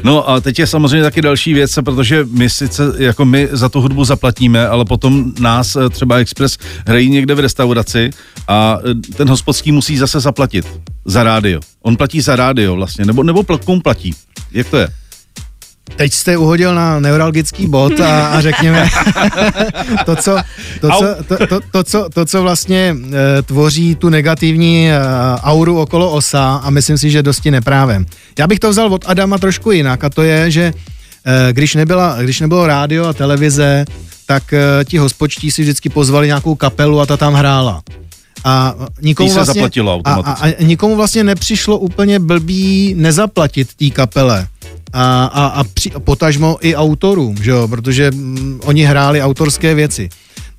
No 0.04 0.30
a 0.30 0.41
teď 0.41 0.60
je 0.60 0.67
samozřejmě 0.67 1.04
taky 1.04 1.22
další 1.22 1.54
věc, 1.54 1.76
protože 1.86 2.26
my 2.32 2.50
sice 2.50 2.84
jako 2.98 3.26
my 3.26 3.48
za 3.52 3.70
tu 3.70 3.82
hudbu 3.82 4.04
zaplatíme, 4.06 4.67
ale 4.67 4.86
potom 4.86 5.34
nás 5.39 5.76
eh, 5.76 5.89
třeba 5.89 6.15
Express 6.17 6.58
hrají 6.88 7.10
někde 7.10 7.36
v 7.36 7.39
restauraci 7.39 8.10
a 8.48 8.78
eh, 9.10 9.13
ten 9.13 9.30
hospodský 9.30 9.72
musí 9.72 9.98
zase 9.98 10.20
zaplatit 10.20 10.65
za 11.06 11.24
rádio. 11.24 11.60
On 11.82 11.96
platí 11.98 12.22
za 12.22 12.36
rádio 12.36 12.76
vlastně, 12.76 13.06
nebo, 13.06 13.24
nebo 13.24 13.44
pl- 13.44 13.58
komu 13.58 13.82
platí? 13.82 14.13
Jak 14.52 14.70
to 14.70 14.78
je? 14.78 14.88
Teď 15.95 16.13
jste 16.13 16.38
uhodil 16.38 16.75
na 16.75 16.99
neuralgický 16.99 17.67
bod 17.67 17.99
a, 17.99 18.27
a 18.27 18.41
řekněme 18.41 18.89
to, 20.06 20.15
co, 20.15 20.38
to, 20.82 20.89
co, 20.89 21.06
to, 21.27 21.47
to, 21.47 21.60
to, 21.71 21.84
co, 21.84 22.10
to, 22.13 22.25
co 22.25 22.41
vlastně 22.41 22.95
e, 23.38 23.41
tvoří 23.41 23.95
tu 23.95 24.10
negativní 24.10 24.91
e, 24.91 24.99
auru 25.43 25.80
okolo 25.80 26.12
osa 26.12 26.62
a 26.63 26.69
myslím 26.69 26.97
si, 26.97 27.12
že 27.12 27.23
dosti 27.23 27.51
neprávem. 27.51 28.06
Já 28.39 28.47
bych 28.47 28.60
to 28.60 28.69
vzal 28.69 28.93
od 28.93 29.06
Adama 29.08 29.38
trošku 29.38 29.71
jinak 29.71 30.04
a 30.04 30.10
to 30.10 30.21
je, 30.21 30.51
že 30.51 30.73
e, 31.25 31.54
když, 31.54 31.75
nebyla, 31.75 32.17
když 32.21 32.39
nebylo 32.39 32.67
rádio 32.67 33.06
a 33.06 33.13
televize, 33.13 33.86
tak 34.25 34.54
e, 34.54 34.86
ti 34.86 34.97
hospočtí 34.97 35.51
si 35.51 35.62
vždycky 35.62 35.89
pozvali 35.89 36.27
nějakou 36.27 36.56
kapelu 36.56 36.99
a 36.99 37.06
ta 37.06 37.17
tam 37.17 37.34
hrála. 37.34 37.82
A 38.43 38.75
nikomu 39.01 39.30
se 39.30 39.36
vlastně, 39.36 39.54
zaplatilo 39.54 40.01
a, 40.06 40.13
a, 40.13 40.32
a 40.34 40.63
nikomu 40.63 40.95
vlastně 40.95 41.23
nepřišlo 41.23 41.77
úplně 41.77 42.19
blbý 42.19 42.93
nezaplatit 42.97 43.73
té 43.73 43.89
kapele 43.89 44.47
a, 44.93 45.25
a, 45.25 45.45
a 45.45 45.63
při, 45.63 45.91
potažmo 45.99 46.58
i 46.62 46.75
autorům, 46.75 47.36
že 47.41 47.51
jo, 47.51 47.67
protože 47.67 48.12
mm, 48.12 48.60
oni 48.63 48.84
hráli 48.84 49.21
autorské 49.21 49.75
věci. 49.75 50.10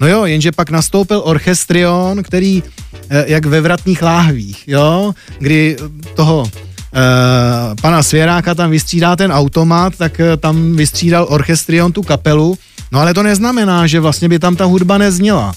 No 0.01 0.09
jo, 0.09 0.25
jenže 0.25 0.53
pak 0.53 0.71
nastoupil 0.71 1.23
orchestrion, 1.25 2.23
který, 2.23 2.63
eh, 3.11 3.25
jak 3.27 3.47
ve 3.47 3.61
vratných 3.61 4.03
láhvích, 4.03 4.65
jo, 4.67 5.13
kdy 5.39 5.77
toho 6.15 6.51
eh, 6.95 7.75
pana 7.83 8.03
Svěráka 8.03 8.55
tam 8.55 8.71
vystřídá 8.71 9.17
ten 9.17 9.33
automat, 9.33 9.97
tak 9.97 10.21
eh, 10.21 10.37
tam 10.37 10.77
vystřídal 10.77 11.27
orchestrion 11.29 11.93
tu 11.93 12.03
kapelu, 12.03 12.59
no 12.93 13.01
ale 13.01 13.15
to 13.15 13.23
neznamená, 13.23 13.87
že 13.87 14.01
vlastně 14.01 14.29
by 14.29 14.39
tam 14.39 14.57
ta 14.57 14.65
hudba 14.65 14.99
nezněla. 14.99 15.53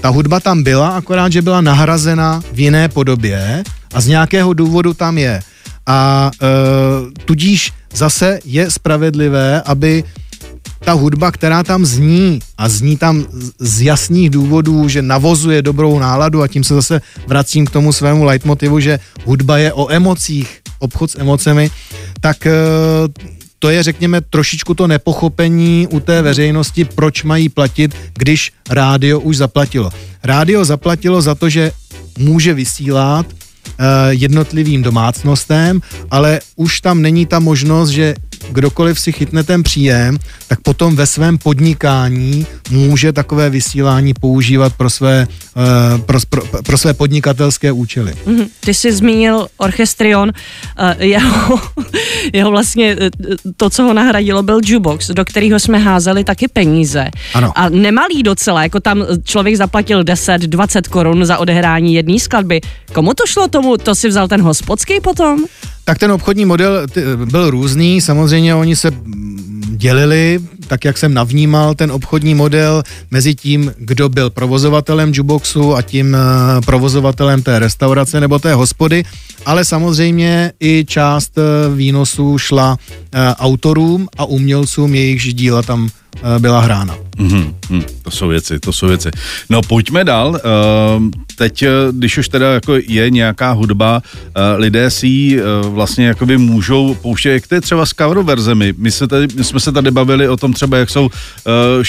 Ta 0.00 0.08
hudba 0.08 0.40
tam 0.40 0.62
byla, 0.62 0.88
akorát, 0.88 1.32
že 1.32 1.42
byla 1.42 1.60
nahrazena 1.60 2.42
v 2.52 2.60
jiné 2.60 2.88
podobě 2.88 3.64
a 3.94 4.00
z 4.00 4.06
nějakého 4.06 4.52
důvodu 4.52 4.94
tam 4.94 5.18
je. 5.18 5.40
A 5.86 6.30
e, 6.42 6.46
tudíž 7.24 7.72
zase 7.94 8.38
je 8.44 8.70
spravedlivé, 8.70 9.62
aby 9.62 10.04
ta 10.84 10.92
hudba, 10.92 11.30
která 11.32 11.62
tam 11.62 11.86
zní 11.86 12.38
a 12.58 12.68
zní 12.68 12.96
tam 12.96 13.26
z- 13.58 13.80
jasných 13.82 14.30
důvodů, 14.30 14.88
že 14.88 15.02
navozuje 15.02 15.62
dobrou 15.62 15.98
náladu 15.98 16.42
a 16.42 16.48
tím 16.48 16.64
se 16.64 16.74
zase 16.74 17.00
vracím 17.26 17.66
k 17.66 17.70
tomu 17.70 17.92
svému 17.92 18.24
leitmotivu, 18.24 18.80
že 18.80 18.98
hudba 19.24 19.58
je 19.58 19.72
o 19.72 19.88
emocích, 19.92 20.60
obchod 20.78 21.10
s 21.10 21.18
emocemi, 21.18 21.70
tak 22.20 22.46
eh, 22.46 22.52
to 23.58 23.70
je, 23.70 23.82
řekněme, 23.82 24.20
trošičku 24.20 24.74
to 24.74 24.86
nepochopení 24.86 25.86
u 25.90 26.00
té 26.00 26.22
veřejnosti, 26.22 26.84
proč 26.84 27.22
mají 27.22 27.48
platit, 27.48 27.94
když 28.18 28.52
rádio 28.70 29.20
už 29.20 29.36
zaplatilo. 29.36 29.90
Rádio 30.24 30.64
zaplatilo 30.64 31.22
za 31.22 31.34
to, 31.34 31.48
že 31.48 31.72
může 32.18 32.54
vysílat 32.54 33.26
jednotlivým 34.10 34.82
domácnostem, 34.82 35.80
ale 36.10 36.40
už 36.56 36.80
tam 36.80 37.02
není 37.02 37.26
ta 37.26 37.38
možnost, 37.38 37.88
že 37.88 38.14
kdokoliv 38.48 39.00
si 39.00 39.12
chytne 39.12 39.42
ten 39.44 39.62
příjem, 39.62 40.18
tak 40.48 40.60
potom 40.60 40.96
ve 40.96 41.06
svém 41.06 41.38
podnikání 41.38 42.46
může 42.70 43.12
takové 43.12 43.50
vysílání 43.50 44.14
používat 44.14 44.72
pro 44.74 44.90
své, 44.90 45.26
eh, 45.56 45.98
pro, 45.98 46.18
pro, 46.28 46.42
pro 46.62 46.78
své 46.78 46.94
podnikatelské 46.94 47.72
účely. 47.72 48.14
Mhm. 48.26 48.46
Ty 48.60 48.74
jsi 48.74 48.92
zmínil 48.92 49.48
Orchestrion, 49.56 50.32
eh, 50.78 51.06
jeho, 51.06 51.60
jeho 52.32 52.50
vlastně 52.50 52.96
eh, 53.00 53.10
to, 53.56 53.70
co 53.70 53.82
ho 53.82 53.94
nahradilo, 53.94 54.42
byl 54.42 54.60
jukebox, 54.64 55.10
do 55.10 55.24
kterého 55.24 55.60
jsme 55.60 55.78
házeli 55.78 56.24
taky 56.24 56.48
peníze. 56.48 57.10
Ano. 57.34 57.52
A 57.56 57.68
nemalý 57.68 58.22
docela, 58.22 58.62
jako 58.62 58.80
tam 58.80 59.04
člověk 59.24 59.56
zaplatil 59.56 60.02
10-20 60.02 60.88
korun 60.88 61.24
za 61.24 61.38
odehrání 61.38 61.94
jedné 61.94 62.18
skladby. 62.18 62.60
Komu 62.92 63.14
to 63.14 63.26
šlo 63.26 63.48
tomu? 63.48 63.76
To 63.76 63.94
si 63.94 64.08
vzal 64.08 64.28
ten 64.28 64.42
hospodský 64.42 65.00
potom? 65.00 65.44
Tak 65.90 65.98
ten 65.98 66.12
obchodní 66.12 66.44
model 66.44 66.86
byl 67.24 67.50
různý, 67.50 68.00
samozřejmě 68.00 68.54
oni 68.54 68.76
se 68.76 68.90
dělili, 69.76 70.40
tak 70.66 70.84
jak 70.84 70.98
jsem 70.98 71.14
navnímal 71.14 71.74
ten 71.74 71.92
obchodní 71.92 72.34
model 72.34 72.82
mezi 73.10 73.34
tím, 73.34 73.72
kdo 73.78 74.08
byl 74.08 74.30
provozovatelem 74.30 75.08
jukeboxu 75.08 75.76
a 75.76 75.82
tím 75.82 76.14
eh, 76.14 76.18
provozovatelem 76.66 77.42
té 77.42 77.58
restaurace 77.58 78.20
nebo 78.20 78.38
té 78.38 78.54
hospody, 78.54 79.04
ale 79.46 79.64
samozřejmě 79.64 80.52
i 80.60 80.84
část 80.88 81.38
eh, 81.38 81.74
výnosů 81.74 82.38
šla 82.38 82.76
eh, 83.12 83.34
autorům 83.34 84.08
a 84.18 84.24
umělcům, 84.24 84.94
jejichž 84.94 85.34
díla 85.34 85.62
tam 85.62 85.88
byla 86.38 86.60
hrána. 86.60 86.96
Mm-hmm, 87.20 87.54
mm, 87.70 87.82
to 88.02 88.10
jsou 88.10 88.28
věci, 88.28 88.58
to 88.60 88.72
jsou 88.72 88.88
věci. 88.88 89.10
No 89.50 89.62
pojďme 89.62 90.04
dál. 90.04 90.28
Uh, 90.30 91.08
teď, 91.36 91.64
když 91.92 92.18
už 92.18 92.28
teda 92.28 92.52
jako 92.52 92.74
je 92.88 93.10
nějaká 93.10 93.52
hudba, 93.52 94.02
uh, 94.02 94.42
lidé 94.56 94.90
si 94.90 95.06
ji 95.06 95.42
uh, 95.42 95.74
vlastně 95.74 96.06
jakoby 96.06 96.38
můžou 96.38 96.94
pouštět, 96.94 97.32
jak 97.32 97.46
to 97.46 97.54
je 97.54 97.60
třeba 97.60 97.86
s 97.86 97.90
cover 97.90 98.18
verzemi. 98.18 98.74
My, 98.76 98.90
se 98.90 99.06
tady, 99.06 99.26
my 99.36 99.44
jsme 99.44 99.60
se 99.60 99.72
tady 99.72 99.90
bavili 99.90 100.28
o 100.28 100.36
tom 100.36 100.52
třeba, 100.52 100.76
jak 100.76 100.90
jsou 100.90 101.04
uh, 101.04 101.10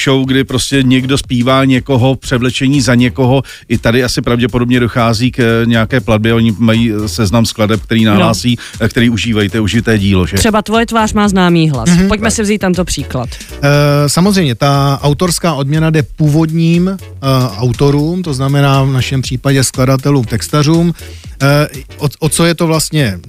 show, 0.04 0.26
kdy 0.26 0.44
prostě 0.44 0.84
někdo 0.84 1.18
zpívá 1.18 1.66
někoho, 1.66 2.16
převlečení 2.16 2.82
za 2.82 2.96
někoho. 2.96 3.44
I 3.70 3.78
tady 3.78 4.04
asi 4.04 4.22
pravděpodobně 4.22 4.80
dochází 4.80 5.32
k 5.32 5.40
uh, 5.40 5.70
nějaké 5.70 6.00
platbě. 6.00 6.34
Oni 6.34 6.56
mají 6.58 6.92
seznam 7.06 7.46
skladeb, 7.46 7.82
který 7.82 8.06
nahlásí, 8.06 8.58
no. 8.82 8.90
který 8.90 9.10
užívají, 9.10 9.50
to 9.50 9.58
je 9.58 9.62
užité 9.62 9.98
dílo, 9.98 10.28
že? 10.28 10.38
Třeba 10.38 10.62
tvoje 10.62 10.86
tvář 10.86 11.14
má 11.14 11.28
známý 11.28 11.70
hlas. 11.70 11.90
Mm-hmm. 11.90 12.08
Pojďme 12.08 12.28
tak. 12.28 12.36
si 12.36 12.42
vzít 12.42 12.58
tento 12.58 12.86
příklad. 12.86 13.30
Uh, 13.52 13.60
samozřejmě, 14.08 14.56
ta 14.56 15.00
autorská 15.22 15.54
odměna 15.54 15.90
jde 15.90 16.04
původním 16.04 16.88
uh, 16.88 16.98
autorům, 17.58 18.24
to 18.24 18.34
znamená 18.34 18.84
v 18.84 18.92
našem 18.92 19.22
případě 19.22 19.64
skladatelům, 19.64 20.26
textařům. 20.26 20.88
Uh, 20.88 22.06
o, 22.06 22.10
o 22.20 22.30
co 22.30 22.46
je 22.46 22.56
to 22.56 22.68
vlastně 22.68 23.20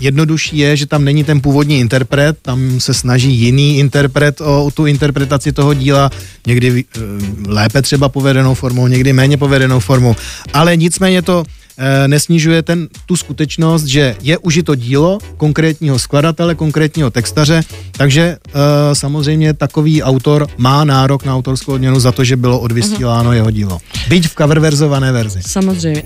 jednodušší 0.00 0.58
je, 0.58 0.76
že 0.76 0.86
tam 0.86 1.04
není 1.04 1.24
ten 1.24 1.40
původní 1.40 1.80
interpret, 1.80 2.38
tam 2.42 2.80
se 2.80 2.94
snaží 2.94 3.34
jiný 3.34 3.78
interpret 3.78 4.40
o, 4.40 4.64
o 4.64 4.70
tu 4.70 4.86
interpretaci 4.86 5.52
toho 5.52 5.74
díla, 5.74 6.10
někdy 6.46 6.70
uh, 6.70 7.02
lépe 7.46 7.82
třeba 7.82 8.08
povedenou 8.08 8.54
formou, 8.54 8.86
někdy 8.86 9.12
méně 9.12 9.36
povedenou 9.36 9.80
formou, 9.80 10.16
ale 10.52 10.76
nicméně 10.76 11.22
to 11.22 11.44
Eh, 11.44 11.61
nesnižuje 12.06 12.62
ten, 12.62 12.88
tu 13.06 13.16
skutečnost, 13.16 13.84
že 13.84 14.16
je 14.22 14.38
užito 14.38 14.74
dílo 14.74 15.18
konkrétního 15.36 15.98
skladatele, 15.98 16.54
konkrétního 16.54 17.10
textaře, 17.10 17.62
takže 17.92 18.36
uh, 18.46 18.52
samozřejmě 18.92 19.54
takový 19.54 20.02
autor 20.02 20.46
má 20.56 20.84
nárok 20.84 21.24
na 21.24 21.34
autorskou 21.34 21.72
odměnu 21.72 22.00
za 22.00 22.12
to, 22.12 22.24
že 22.24 22.36
bylo 22.36 22.60
odvysíláno 22.60 23.30
uh-huh. 23.30 23.34
jeho 23.34 23.50
dílo. 23.50 23.78
Byť 24.08 24.28
v 24.28 24.34
coververzované 24.34 25.12
verzi. 25.12 25.40
Samozřejmě. 25.42 26.02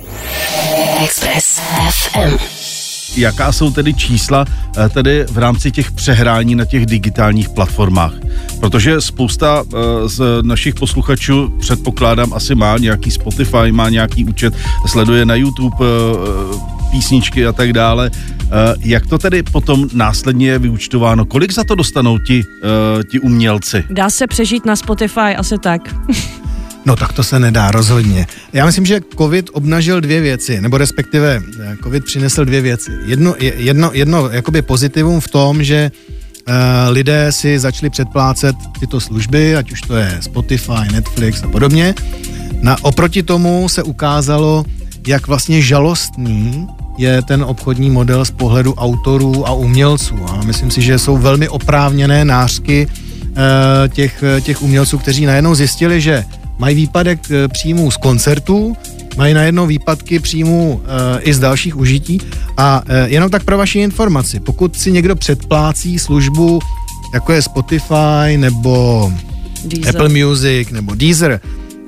Express 1.05 1.61
FM 1.91 2.66
jaká 3.17 3.53
jsou 3.53 3.71
tedy 3.71 3.95
čísla 3.95 4.45
eh, 4.77 4.89
tedy 4.89 5.25
v 5.31 5.39
rámci 5.39 5.71
těch 5.71 5.93
přehrání 5.93 6.55
na 6.55 6.65
těch 6.65 6.87
digitálních 6.87 7.49
platformách. 7.49 8.13
Protože 8.61 9.01
spousta 9.01 9.65
eh, 9.65 10.09
z 10.09 10.23
našich 10.43 10.75
posluchačů, 10.75 11.55
předpokládám, 11.61 12.33
asi 12.33 12.55
má 12.55 12.79
nějaký 12.79 13.11
Spotify, 13.11 13.73
má 13.73 13.89
nějaký 13.89 14.25
účet, 14.25 14.55
sleduje 14.87 15.25
na 15.25 15.35
YouTube 15.35 15.77
eh, 15.81 16.57
písničky 16.91 17.47
a 17.47 17.53
tak 17.53 17.73
dále. 17.73 18.11
Jak 18.81 19.07
to 19.07 19.19
tedy 19.19 19.43
potom 19.43 19.89
následně 19.93 20.49
je 20.49 20.59
vyučtováno? 20.59 21.25
Kolik 21.25 21.53
za 21.53 21.65
to 21.65 21.75
dostanou 21.75 22.19
ti, 22.19 22.43
ti 23.11 23.21
umělci? 23.21 23.85
Dá 23.91 24.11
se 24.11 24.27
přežít 24.27 24.67
na 24.67 24.77
Spotify 24.77 25.37
asi 25.37 25.59
tak. 25.59 25.95
No 26.87 26.97
tak 26.97 27.13
to 27.13 27.25
se 27.25 27.39
nedá 27.39 27.71
rozhodně. 27.71 28.27
Já 28.53 28.67
myslím, 28.67 28.87
že 28.87 29.01
COVID 29.19 29.51
obnažil 29.53 30.01
dvě 30.01 30.21
věci, 30.21 30.61
nebo 30.61 30.79
respektive 30.79 31.43
eh, 31.61 31.77
COVID 31.83 32.05
přinesl 32.05 32.45
dvě 32.45 32.61
věci. 32.61 32.91
Jedno, 33.05 33.35
jedno, 33.39 33.91
jedno 33.93 34.31
jakoby 34.31 34.63
pozitivum 34.63 35.21
v 35.21 35.29
tom, 35.29 35.65
že 35.65 35.91
uh, 36.49 36.55
lidé 36.89 37.33
si 37.33 37.59
začali 37.59 37.91
předplácet 37.91 38.57
tyto 38.81 39.01
služby, 39.01 39.57
ať 39.57 39.73
už 39.73 39.81
to 39.81 39.97
je 39.97 40.19
Spotify, 40.21 40.93
Netflix 40.93 41.43
a 41.43 41.49
podobně. 41.49 41.95
Na, 42.63 42.77
oproti 42.83 43.23
tomu 43.23 43.69
se 43.69 43.83
ukázalo, 43.83 44.65
jak 45.07 45.27
vlastně 45.27 45.63
žalostný 45.63 46.67
je 46.99 47.23
ten 47.23 47.43
obchodní 47.43 47.91
model 47.91 48.25
z 48.25 48.31
pohledu 48.31 48.75
autorů 48.75 49.49
a 49.49 49.53
umělců. 49.53 50.15
A 50.29 50.41
myslím 50.45 50.71
si, 50.71 50.83
že 50.83 50.99
jsou 50.99 51.17
velmi 51.17 51.49
oprávněné 51.49 52.25
nářky 52.25 52.87
uh, 52.87 53.35
těch, 53.89 54.25
těch 54.41 54.63
umělců, 54.63 54.99
kteří 54.99 55.27
najednou 55.27 55.55
zjistili, 55.55 56.01
že 56.01 56.25
mají 56.59 56.77
výpadek 56.77 57.31
eh, 57.31 57.49
příjmů 57.49 57.91
z 57.91 57.97
koncertů, 57.97 58.77
mají 59.17 59.35
najednou 59.35 59.67
výpadky 59.67 60.19
příjmů 60.19 60.83
e, 60.85 61.21
i 61.21 61.35
z 61.35 61.39
dalších 61.39 61.77
užití. 61.77 62.21
A 62.57 62.83
e, 62.87 63.09
jenom 63.09 63.31
tak 63.31 63.45
pro 63.45 63.59
vaši 63.59 63.79
informaci, 63.79 64.41
pokud 64.41 64.77
si 64.77 64.93
někdo 64.93 65.17
předplácí 65.17 65.99
službu, 65.99 66.61
jako 67.15 67.33
je 67.33 67.43
Spotify 67.43 68.37
nebo 68.37 69.13
Deezer. 69.65 69.97
Apple 69.97 70.09
Music 70.09 70.71
nebo 70.71 70.95
Deezer, 70.95 71.41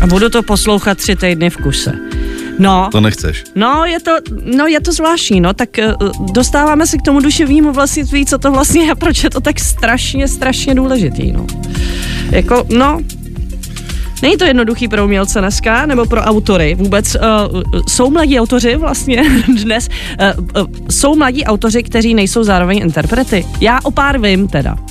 A 0.00 0.06
budu 0.06 0.28
to 0.28 0.42
poslouchat 0.42 0.98
tři 0.98 1.16
týdny 1.16 1.50
v 1.50 1.56
kuse. 1.56 2.11
No. 2.58 2.88
To 2.92 3.00
nechceš. 3.00 3.44
No, 3.54 3.84
je 3.84 4.00
to, 4.00 4.12
no, 4.56 4.66
je 4.66 4.80
to 4.80 4.92
zvláštní, 4.92 5.40
no, 5.40 5.54
tak 5.54 5.68
uh, 5.78 6.32
dostáváme 6.32 6.86
se 6.86 6.98
k 6.98 7.02
tomu 7.02 7.20
duševnímu 7.20 7.72
vlastnictví, 7.72 8.26
co 8.26 8.38
to 8.38 8.50
vlastně 8.50 8.84
je, 8.84 8.94
proč 8.98 9.24
je 9.24 9.30
to 9.30 9.40
tak 9.40 9.60
strašně, 9.60 10.28
strašně 10.28 10.74
důležitý, 10.74 11.32
no. 11.32 11.46
Jako, 12.30 12.66
no, 12.76 13.00
Není 14.22 14.36
to 14.36 14.44
jednoduchý 14.44 14.88
pro 14.88 15.04
umělce 15.04 15.40
dneska, 15.40 15.86
nebo 15.86 16.06
pro 16.06 16.20
autory 16.20 16.74
vůbec. 16.74 17.14
Uh, 17.14 17.82
jsou 17.88 18.10
mladí 18.10 18.40
autoři 18.40 18.76
vlastně 18.76 19.22
dnes, 19.62 19.88
uh, 20.38 20.62
uh, 20.62 20.68
jsou 20.90 21.16
mladí 21.16 21.44
autoři, 21.44 21.82
kteří 21.82 22.14
nejsou 22.14 22.44
zároveň 22.44 22.78
interprety. 22.78 23.46
Já 23.60 23.78
o 23.82 23.90
pár 23.90 24.20
vím 24.20 24.48
teda. 24.48 24.74
Uh, 24.74 24.86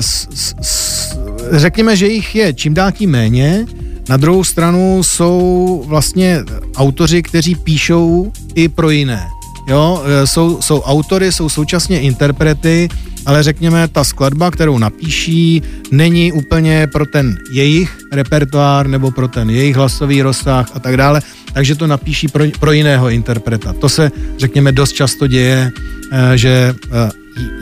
s, 0.00 0.28
s, 0.60 1.18
řekněme, 1.52 1.96
že 1.96 2.06
jich 2.06 2.34
je 2.34 2.54
čím 2.54 2.74
dál 2.74 2.92
tím 2.92 3.10
méně. 3.10 3.66
Na 4.08 4.16
druhou 4.16 4.44
stranu 4.44 5.02
jsou 5.02 5.84
vlastně 5.86 6.44
autoři, 6.76 7.22
kteří 7.22 7.54
píšou 7.54 8.32
i 8.54 8.68
pro 8.68 8.90
jiné. 8.90 9.28
jo, 9.68 10.02
e, 10.04 10.26
jsou, 10.26 10.62
jsou 10.62 10.80
autory, 10.80 11.32
jsou 11.32 11.48
současně 11.48 12.00
interprety, 12.00 12.88
ale 13.26 13.42
řekněme, 13.42 13.88
ta 13.88 14.04
skladba, 14.04 14.50
kterou 14.50 14.78
napíší, 14.78 15.62
není 15.90 16.32
úplně 16.32 16.86
pro 16.92 17.06
ten 17.06 17.36
jejich 17.52 17.98
repertoár 18.12 18.86
nebo 18.86 19.10
pro 19.10 19.28
ten 19.28 19.50
jejich 19.50 19.76
hlasový 19.76 20.22
rozsah 20.22 20.70
a 20.74 20.78
tak 20.78 20.96
dále, 20.96 21.20
takže 21.52 21.74
to 21.74 21.86
napíší 21.86 22.28
pro, 22.28 22.44
pro 22.60 22.72
jiného 22.72 23.10
interpreta. 23.10 23.72
To 23.72 23.88
se, 23.88 24.10
řekněme, 24.38 24.72
dost 24.72 24.92
často 24.92 25.26
děje, 25.26 25.70
e, 26.12 26.38
že 26.38 26.48
e, 26.48 26.74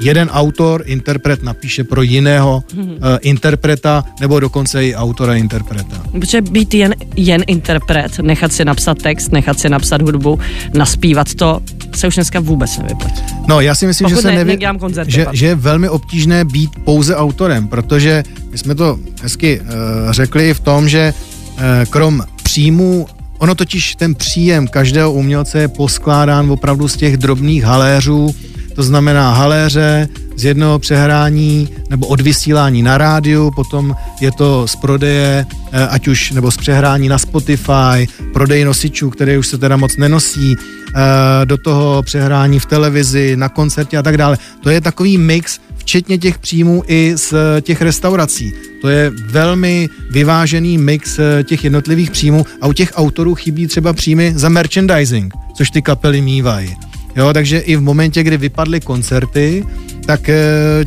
jeden 0.00 0.28
autor, 0.32 0.82
interpret 0.86 1.42
napíše 1.42 1.84
pro 1.84 2.02
jiného 2.02 2.62
hmm. 2.74 2.90
uh, 2.90 2.96
interpreta, 3.20 4.04
nebo 4.20 4.40
dokonce 4.40 4.86
i 4.86 4.94
autora 4.94 5.34
interpreta. 5.34 6.02
Protože 6.12 6.42
být 6.42 6.74
jen, 6.74 6.94
jen 7.16 7.44
interpret, 7.46 8.18
nechat 8.18 8.52
si 8.52 8.64
napsat 8.64 9.02
text, 9.02 9.32
nechat 9.32 9.58
si 9.58 9.68
napsat 9.68 10.02
hudbu, 10.02 10.38
naspívat 10.74 11.34
to, 11.34 11.60
se 11.94 12.06
už 12.06 12.14
dneska 12.14 12.40
vůbec 12.40 12.78
nevyplatí. 12.78 13.22
No, 13.48 13.60
já 13.60 13.74
si 13.74 13.86
myslím, 13.86 14.04
Pokud 14.04 14.16
že 14.16 14.22
se 14.22 14.28
ne, 14.28 14.44
nevy... 14.44 14.58
že, 15.06 15.26
že 15.32 15.46
je 15.46 15.54
velmi 15.54 15.88
obtížné 15.88 16.44
být 16.44 16.70
pouze 16.84 17.16
autorem, 17.16 17.68
protože 17.68 18.22
my 18.50 18.58
jsme 18.58 18.74
to 18.74 18.98
hezky 19.22 19.60
uh, 19.60 19.66
řekli 20.10 20.54
v 20.54 20.60
tom, 20.60 20.88
že 20.88 21.14
uh, 21.14 21.62
krom 21.90 22.22
příjmu 22.42 23.06
Ono 23.38 23.54
totiž 23.54 23.94
ten 23.94 24.14
příjem 24.14 24.68
každého 24.68 25.12
umělce 25.12 25.58
je 25.58 25.68
poskládán 25.68 26.50
opravdu 26.50 26.88
z 26.88 26.96
těch 26.96 27.16
drobných 27.16 27.64
haléřů, 27.64 28.34
to 28.76 28.82
znamená 28.82 29.34
haléře 29.34 30.08
z 30.36 30.44
jednoho 30.44 30.78
přehrání 30.78 31.68
nebo 31.90 32.06
odvysílání 32.06 32.82
na 32.82 32.98
rádiu, 32.98 33.50
potom 33.50 33.96
je 34.20 34.32
to 34.32 34.68
z 34.68 34.76
prodeje, 34.76 35.46
eh, 35.72 35.86
ať 35.88 36.08
už 36.08 36.30
nebo 36.30 36.50
z 36.50 36.56
přehrání 36.56 37.08
na 37.08 37.18
Spotify, 37.18 38.08
prodej 38.32 38.64
nosičů, 38.64 39.10
které 39.10 39.38
už 39.38 39.46
se 39.46 39.58
teda 39.58 39.76
moc 39.76 39.96
nenosí, 39.96 40.56
eh, 40.56 41.46
do 41.46 41.56
toho 41.56 42.02
přehrání 42.02 42.58
v 42.58 42.66
televizi, 42.66 43.36
na 43.36 43.48
koncertě 43.48 43.98
a 43.98 44.02
tak 44.02 44.16
dále. 44.16 44.38
To 44.60 44.70
je 44.70 44.80
takový 44.80 45.18
mix, 45.18 45.60
včetně 45.76 46.18
těch 46.18 46.38
příjmů 46.38 46.82
i 46.86 47.12
z 47.16 47.34
těch 47.60 47.82
restaurací. 47.82 48.52
To 48.82 48.88
je 48.88 49.12
velmi 49.26 49.88
vyvážený 50.10 50.78
mix 50.78 51.18
eh, 51.18 51.44
těch 51.44 51.64
jednotlivých 51.64 52.10
příjmů 52.10 52.46
a 52.60 52.66
u 52.66 52.72
těch 52.72 52.92
autorů 52.94 53.34
chybí 53.34 53.66
třeba 53.66 53.92
příjmy 53.92 54.32
za 54.36 54.48
merchandising, 54.48 55.34
což 55.56 55.70
ty 55.70 55.82
kapely 55.82 56.20
mývají. 56.20 56.76
Jo, 57.16 57.32
takže 57.32 57.58
i 57.58 57.76
v 57.76 57.80
momentě, 57.80 58.22
kdy 58.22 58.36
vypadly 58.36 58.80
koncerty, 58.80 59.64
tak 60.06 60.28
e, 60.28 60.36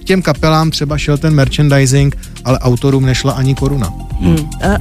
těm 0.03 0.21
kapelám 0.21 0.71
třeba 0.71 0.97
šel 0.97 1.17
ten 1.17 1.35
merchandising, 1.35 2.17
ale 2.45 2.59
autorům 2.59 3.05
nešla 3.05 3.33
ani 3.33 3.55
koruna. 3.55 3.93
Hmm. 4.21 4.35
Uh, 4.35 4.75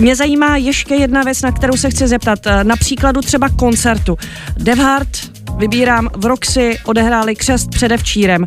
mě 0.00 0.16
zajímá 0.16 0.56
ještě 0.56 0.94
jedna 0.94 1.22
věc, 1.22 1.42
na 1.42 1.52
kterou 1.52 1.76
se 1.76 1.90
chci 1.90 2.08
zeptat. 2.08 2.38
Na 2.62 2.76
příkladu 2.76 3.20
třeba 3.20 3.48
koncertu. 3.48 4.18
Devhard 4.56 5.08
vybírám 5.58 6.08
v 6.16 6.24
Roxy, 6.24 6.78
odehráli 6.84 7.34
křest 7.34 7.70
předevčírem 7.70 8.44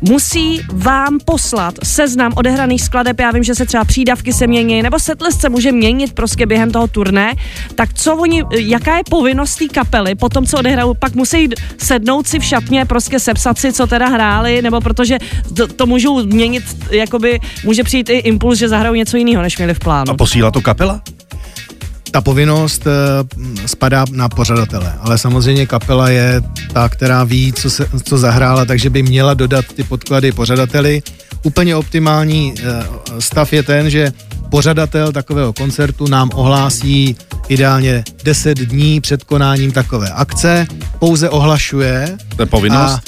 musí 0.00 0.60
vám 0.72 1.18
poslat 1.24 1.74
seznam 1.84 2.32
odehraných 2.36 2.82
skladeb, 2.82 3.20
já 3.20 3.30
vím, 3.30 3.42
že 3.42 3.54
se 3.54 3.66
třeba 3.66 3.84
přídavky 3.84 4.32
se 4.32 4.46
mění, 4.46 4.82
nebo 4.82 4.98
setlist 4.98 5.40
se 5.40 5.48
může 5.48 5.72
měnit 5.72 6.12
prostě 6.12 6.46
během 6.46 6.70
toho 6.70 6.86
turné, 6.88 7.34
tak 7.74 7.94
co 7.94 8.16
oni, 8.16 8.42
jaká 8.58 8.96
je 8.96 9.02
povinnost 9.10 9.56
té 9.56 9.68
kapely 9.68 10.14
po 10.14 10.28
tom, 10.28 10.46
co 10.46 10.58
odehrajou, 10.58 10.94
pak 10.94 11.14
musí 11.14 11.48
sednout 11.78 12.26
si 12.26 12.38
v 12.38 12.44
šatně, 12.44 12.84
prostě 12.84 13.20
sepsat 13.20 13.58
si, 13.58 13.72
co 13.72 13.86
teda 13.86 14.08
hráli, 14.08 14.62
nebo 14.62 14.80
protože 14.80 15.18
to, 15.56 15.66
to 15.66 15.86
můžou 15.86 16.26
měnit, 16.26 16.64
jakoby 16.90 17.40
může 17.64 17.84
přijít 17.84 18.10
i 18.10 18.18
impuls, 18.18 18.58
že 18.58 18.68
zahrajou 18.68 18.94
něco 18.94 19.16
jiného, 19.16 19.42
než 19.42 19.58
měli 19.58 19.74
v 19.74 19.78
plánu. 19.78 20.10
A 20.12 20.14
posílá 20.14 20.50
to 20.50 20.60
kapela? 20.60 21.02
Ta 22.10 22.20
povinnost 22.20 22.86
eh, 22.86 23.68
spadá 23.68 24.04
na 24.10 24.28
pořadatele, 24.28 24.92
ale 25.00 25.18
samozřejmě 25.18 25.66
kapela 25.66 26.08
je 26.08 26.42
ta, 26.72 26.88
která 26.88 27.24
ví, 27.24 27.52
co, 27.52 27.70
se, 27.70 27.86
co 28.02 28.18
zahrála, 28.18 28.64
takže 28.64 28.90
by 28.90 29.02
měla 29.02 29.34
dodat 29.34 29.64
ty 29.76 29.84
podklady 29.84 30.32
pořadateli. 30.32 31.02
Úplně 31.42 31.76
optimální 31.76 32.54
eh, 32.58 32.84
stav 33.18 33.52
je 33.52 33.62
ten, 33.62 33.90
že 33.90 34.12
pořadatel 34.50 35.12
takového 35.12 35.52
koncertu 35.52 36.06
nám 36.08 36.30
ohlásí 36.34 37.16
ideálně 37.48 38.04
10 38.24 38.58
dní 38.58 39.00
před 39.00 39.24
konáním 39.24 39.72
takové 39.72 40.10
akce, 40.10 40.66
pouze 40.98 41.30
ohlašuje. 41.30 42.18
To 42.36 42.42
je 42.42 42.46
povinnost? 42.46 43.00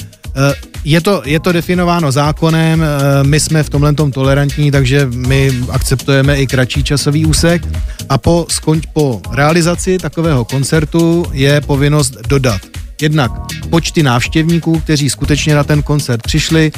je 0.83 1.01
to, 1.01 1.21
je 1.25 1.39
to 1.39 1.51
definováno 1.51 2.11
zákonem, 2.11 2.83
eh, 2.83 3.23
my 3.23 3.39
jsme 3.39 3.63
v 3.63 3.69
tomhle 3.69 3.93
tom 3.93 4.11
tolerantní, 4.11 4.71
takže 4.71 5.07
my 5.15 5.51
akceptujeme 5.69 6.37
i 6.37 6.47
kratší 6.47 6.83
časový 6.83 7.25
úsek 7.25 7.67
a 8.09 8.17
po, 8.17 8.45
skonč, 8.49 8.83
po 8.93 9.21
realizaci 9.31 9.97
takového 9.97 10.45
koncertu 10.45 11.25
je 11.31 11.61
povinnost 11.61 12.17
dodat 12.27 12.61
jednak 13.01 13.31
počty 13.69 14.03
návštěvníků, 14.03 14.79
kteří 14.79 15.09
skutečně 15.09 15.55
na 15.55 15.63
ten 15.63 15.83
koncert 15.83 16.21
přišli, 16.21 16.71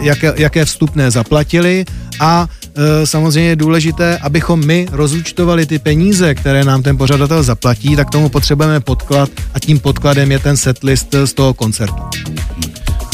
jaké, 0.00 0.32
jaké 0.36 0.64
vstupné 0.64 1.10
zaplatili 1.10 1.84
a 2.20 2.48
e, 2.76 3.06
samozřejmě 3.06 3.48
je 3.48 3.56
důležité, 3.56 4.18
abychom 4.18 4.66
my 4.66 4.86
rozúčtovali 4.92 5.66
ty 5.66 5.78
peníze, 5.78 6.34
které 6.34 6.64
nám 6.64 6.82
ten 6.82 6.98
pořadatel 6.98 7.42
zaplatí, 7.42 7.96
tak 7.96 8.10
tomu 8.10 8.28
potřebujeme 8.28 8.80
podklad 8.80 9.30
a 9.54 9.60
tím 9.60 9.78
podkladem 9.78 10.32
je 10.32 10.38
ten 10.38 10.56
setlist 10.56 11.14
z 11.24 11.32
toho 11.32 11.54
koncertu. 11.54 12.02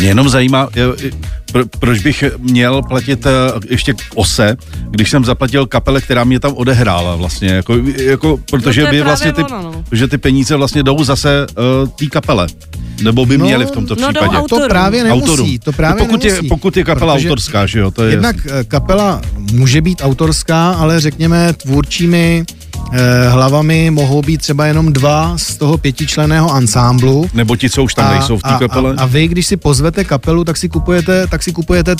Mě 0.00 0.08
jenom 0.08 0.28
zajímá, 0.28 0.68
pro, 1.52 1.64
proč 1.78 1.98
bych 1.98 2.24
měl 2.38 2.82
platit 2.82 3.26
uh, 3.26 3.60
ještě 3.70 3.94
ose, 4.14 4.56
když 4.90 5.10
jsem 5.10 5.24
zaplatil 5.24 5.66
kapele, 5.66 6.00
která 6.00 6.24
mě 6.24 6.40
tam 6.40 6.52
odehrála 6.52 7.16
vlastně, 7.16 7.48
jako, 7.48 7.74
jako 7.96 8.40
protože 8.50 8.84
no 8.84 8.90
by 8.90 9.02
vlastně 9.02 9.32
ty, 9.32 9.42
ono, 9.42 9.62
no. 9.62 9.84
že 9.92 10.08
ty 10.08 10.18
peníze 10.18 10.56
vlastně 10.56 10.82
jdou 10.82 11.04
zase 11.04 11.46
uh, 11.82 11.88
té 11.88 12.06
kapele. 12.06 12.46
Nebo 13.02 13.26
by 13.26 13.38
no, 13.38 13.44
měli 13.44 13.66
v 13.66 13.70
tomto 13.70 13.94
no, 13.94 14.08
případě. 14.08 14.36
To 14.48 14.68
právě 14.68 15.04
nemusí. 15.04 15.58
To 15.58 15.72
právě 15.72 16.04
pokud, 16.04 16.24
nemusí, 16.24 16.44
je, 16.44 16.48
pokud 16.48 16.76
je 16.76 16.84
kapela 16.84 17.14
autorská, 17.14 17.66
že 17.66 17.78
jo? 17.78 17.90
To 17.90 18.04
je 18.04 18.10
jednak 18.10 18.36
jasný. 18.36 18.50
Eh, 18.60 18.64
kapela 18.64 19.20
může 19.52 19.80
být 19.80 20.00
autorská, 20.04 20.70
ale 20.70 21.00
řekněme 21.00 21.52
tvůrčími 21.52 22.44
eh, 22.48 22.59
hlavami 23.28 23.90
mohou 23.90 24.22
být 24.22 24.38
třeba 24.38 24.66
jenom 24.66 24.92
dva 24.92 25.38
z 25.38 25.56
toho 25.56 25.78
pětičleného 25.78 26.52
ansámblu. 26.52 27.30
Nebo 27.34 27.56
ti, 27.56 27.70
co 27.70 27.82
už 27.82 27.94
tam 27.94 28.06
a, 28.06 28.10
nejsou 28.10 28.38
v 28.38 28.42
té 28.42 28.56
kapele. 28.58 28.94
A, 28.96 29.02
a 29.02 29.06
vy, 29.06 29.28
když 29.28 29.46
si 29.46 29.56
pozvete 29.56 30.04
kapelu, 30.04 30.44
tak 30.44 30.56
si 30.56 30.68
kupujete, 30.68 31.26
tak 31.26 31.42
si 31.42 31.52
kupujete 31.52 31.96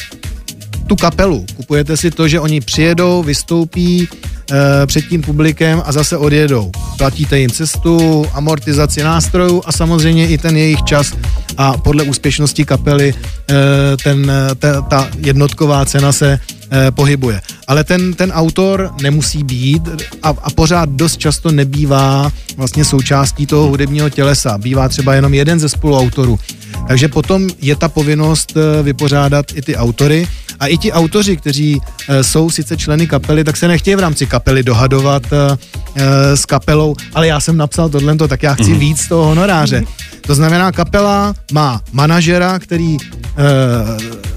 tu 0.87 0.97
kapelu. 0.97 1.47
Kupujete 1.57 1.97
si 1.97 2.11
to, 2.11 2.29
že 2.29 2.41
oni 2.41 2.61
přijedou, 2.61 3.23
vystoupí 3.23 4.09
e, 4.51 4.87
před 4.87 5.09
tím 5.09 5.23
publikem 5.23 5.83
a 5.87 5.93
zase 5.93 6.17
odjedou. 6.17 6.71
Platíte 6.99 7.39
jim 7.39 7.51
cestu, 7.51 8.27
amortizaci 8.33 9.03
nástrojů 9.03 9.63
a 9.67 9.73
samozřejmě 9.73 10.29
i 10.29 10.39
ten 10.39 10.57
jejich 10.57 10.83
čas 10.83 11.13
a 11.57 11.77
podle 11.77 12.05
úspěšnosti 12.05 12.65
kapely 12.65 13.15
e, 13.15 13.97
ten, 13.97 14.33
ta, 14.59 14.81
ta 14.81 15.09
jednotková 15.19 15.85
cena 15.85 16.13
se 16.13 16.41
e, 16.73 16.91
pohybuje. 16.91 17.41
Ale 17.67 17.85
ten, 17.85 18.15
ten 18.15 18.33
autor 18.33 18.91
nemusí 19.03 19.45
být 19.45 19.89
a, 20.23 20.29
a 20.29 20.51
pořád 20.51 20.89
dost 20.89 21.17
často 21.17 21.53
nebývá 21.53 22.33
vlastně 22.57 22.85
součástí 22.85 23.47
toho 23.47 23.67
hudebního 23.67 24.11
tělesa. 24.11 24.59
Bývá 24.59 24.89
třeba 24.89 25.15
jenom 25.15 25.35
jeden 25.35 25.61
ze 25.61 25.69
spoluautorů. 25.69 26.39
Takže 26.89 27.09
potom 27.09 27.49
je 27.63 27.77
ta 27.77 27.89
povinnost 27.89 28.55
vypořádat 28.83 29.47
i 29.55 29.63
ty 29.63 29.77
autory 29.77 30.29
a 30.61 30.67
i 30.67 30.79
ti 30.79 30.93
autoři, 30.93 31.37
kteří 31.37 31.81
e, 32.09 32.25
jsou 32.25 32.51
sice 32.51 32.77
členy 32.77 33.07
kapely, 33.07 33.45
tak 33.45 33.57
se 33.57 33.69
nechtějí 33.69 33.97
v 33.97 34.01
rámci 34.01 34.27
kapely 34.27 34.63
dohadovat 34.63 35.23
e, 35.33 35.59
e, 35.95 36.37
s 36.37 36.47
kapelou, 36.47 36.97
ale 37.15 37.27
já 37.27 37.41
jsem 37.41 37.57
napsal 37.57 37.89
tohle, 37.89 38.17
tak 38.17 38.43
já 38.43 38.55
chci 38.55 38.71
mm. 38.71 38.79
víc 38.79 39.01
z 39.01 39.09
toho 39.09 39.25
honoráře. 39.25 39.83
To 40.21 40.35
znamená, 40.35 40.73
kapela 40.73 41.35
má 41.53 41.81
manažera, 41.93 42.59
který 42.59 42.97
e, 42.97 43.01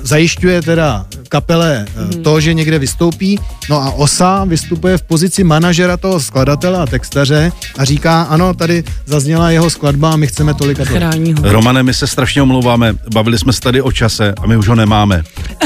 zajišťuje 0.04 0.62
teda 0.62 1.06
kapele 1.30 1.86
mm. 1.98 2.24
to, 2.24 2.40
že 2.40 2.54
někde 2.54 2.80
vystoupí, 2.80 3.40
no 3.70 3.82
a 3.82 3.92
OSA 3.92 4.44
vystupuje 4.44 4.98
v 4.98 5.02
pozici 5.02 5.44
manažera 5.44 5.98
toho 5.98 6.20
skladatele 6.20 6.80
a 6.80 6.86
textaře 6.86 7.52
a 7.78 7.86
říká, 7.86 8.22
ano, 8.22 8.54
tady 8.54 8.84
zazněla 9.06 9.52
jeho 9.52 9.70
skladba 9.70 10.12
a 10.12 10.16
my 10.16 10.28
chceme 10.28 10.54
tolik 10.54 10.80
a 10.80 10.86
tolik. 10.86 11.38
Romane, 11.42 11.84
my 11.84 11.94
se 11.94 12.08
strašně 12.08 12.42
omlouváme, 12.42 12.94
bavili 13.14 13.40
jsme 13.40 13.54
se 13.54 13.62
tady 13.62 13.82
o 13.82 13.92
čase 13.92 14.34
a 14.42 14.48
my 14.48 14.58
už 14.58 14.68
ho 14.68 14.76
nemáme. 14.76 15.24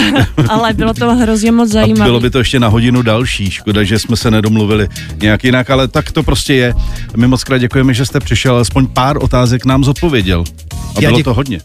Ale 0.50 0.74
bylo 0.74 0.94
to 0.94 1.16
hrozně 1.16 1.52
moc 1.52 1.70
zajímavé. 1.70 2.10
bylo 2.10 2.20
by 2.20 2.30
to 2.30 2.38
ještě 2.38 2.60
na 2.60 2.68
hodinu 2.68 3.02
další, 3.02 3.52
škoda, 3.52 3.84
že 3.84 4.00
jsme 4.00 4.16
se 4.16 4.32
nedomluvili 4.32 4.88
nějak 5.22 5.44
jinak, 5.44 5.70
ale 5.70 5.88
tak 5.88 6.12
to 6.12 6.24
prostě 6.24 6.54
je. 6.54 6.74
My 7.16 7.28
moc 7.28 7.44
krát 7.44 7.58
děkujeme, 7.58 7.94
že 7.94 8.06
jste 8.06 8.20
přišel, 8.20 8.58
aspoň 8.58 8.88
pár 8.88 9.24
otázek 9.24 9.66
nám 9.66 9.84
zodpověděl. 9.84 10.44
A 10.96 11.02
bylo 11.02 11.24
to 11.24 11.34
hodně. 11.34 11.62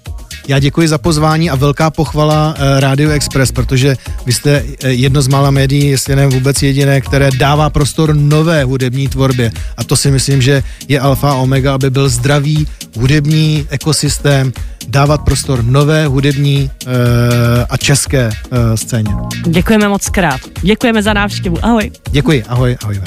Já 0.49 0.59
děkuji 0.59 0.89
za 0.89 0.99
pozvání 0.99 1.51
a 1.51 1.55
velká 1.55 1.91
pochvala 1.91 2.55
uh, 2.55 2.81
Radio 2.81 3.11
Express, 3.11 3.53
protože 3.53 3.97
vy 4.27 4.33
jste 4.33 4.63
uh, 4.63 4.91
jedno 4.91 5.23
z 5.23 5.29
mála 5.29 5.51
médií, 5.51 5.89
jestli 5.89 6.17
ne 6.17 6.27
vůbec 6.27 6.63
jediné, 6.63 7.01
které 7.01 7.31
dává 7.39 7.71
prostor 7.71 8.15
nové 8.15 8.65
hudební 8.65 9.09
tvorbě. 9.09 9.53
A 9.77 9.85
to 9.85 9.97
si 9.97 10.11
myslím, 10.11 10.43
že 10.43 10.63
je 10.89 11.01
alfa 11.01 11.31
a 11.31 11.35
omega, 11.35 11.75
aby 11.75 11.91
byl 11.91 12.09
zdravý 12.09 12.67
hudební 12.97 13.67
ekosystém, 13.71 14.53
dávat 14.89 15.21
prostor 15.21 15.65
nové 15.65 16.07
hudební 16.07 16.71
uh, 16.87 16.91
a 17.71 17.77
české 17.77 18.27
uh, 18.27 18.59
scéně. 18.77 19.15
Děkujeme 19.47 19.89
moc 19.89 20.09
krát. 20.09 20.41
Děkujeme 20.63 21.03
za 21.03 21.13
návštěvu. 21.13 21.57
Ahoj. 21.63 21.91
Děkuji. 22.11 22.45
Ahoj. 22.49 22.77
Ahoj. 22.83 23.01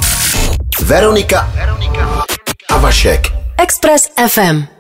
Veronika, 0.84 1.52
Veronika 1.56 2.24
a 2.70 2.78
Vašek. 2.78 3.28
Express 3.58 4.08
FM. 4.28 4.75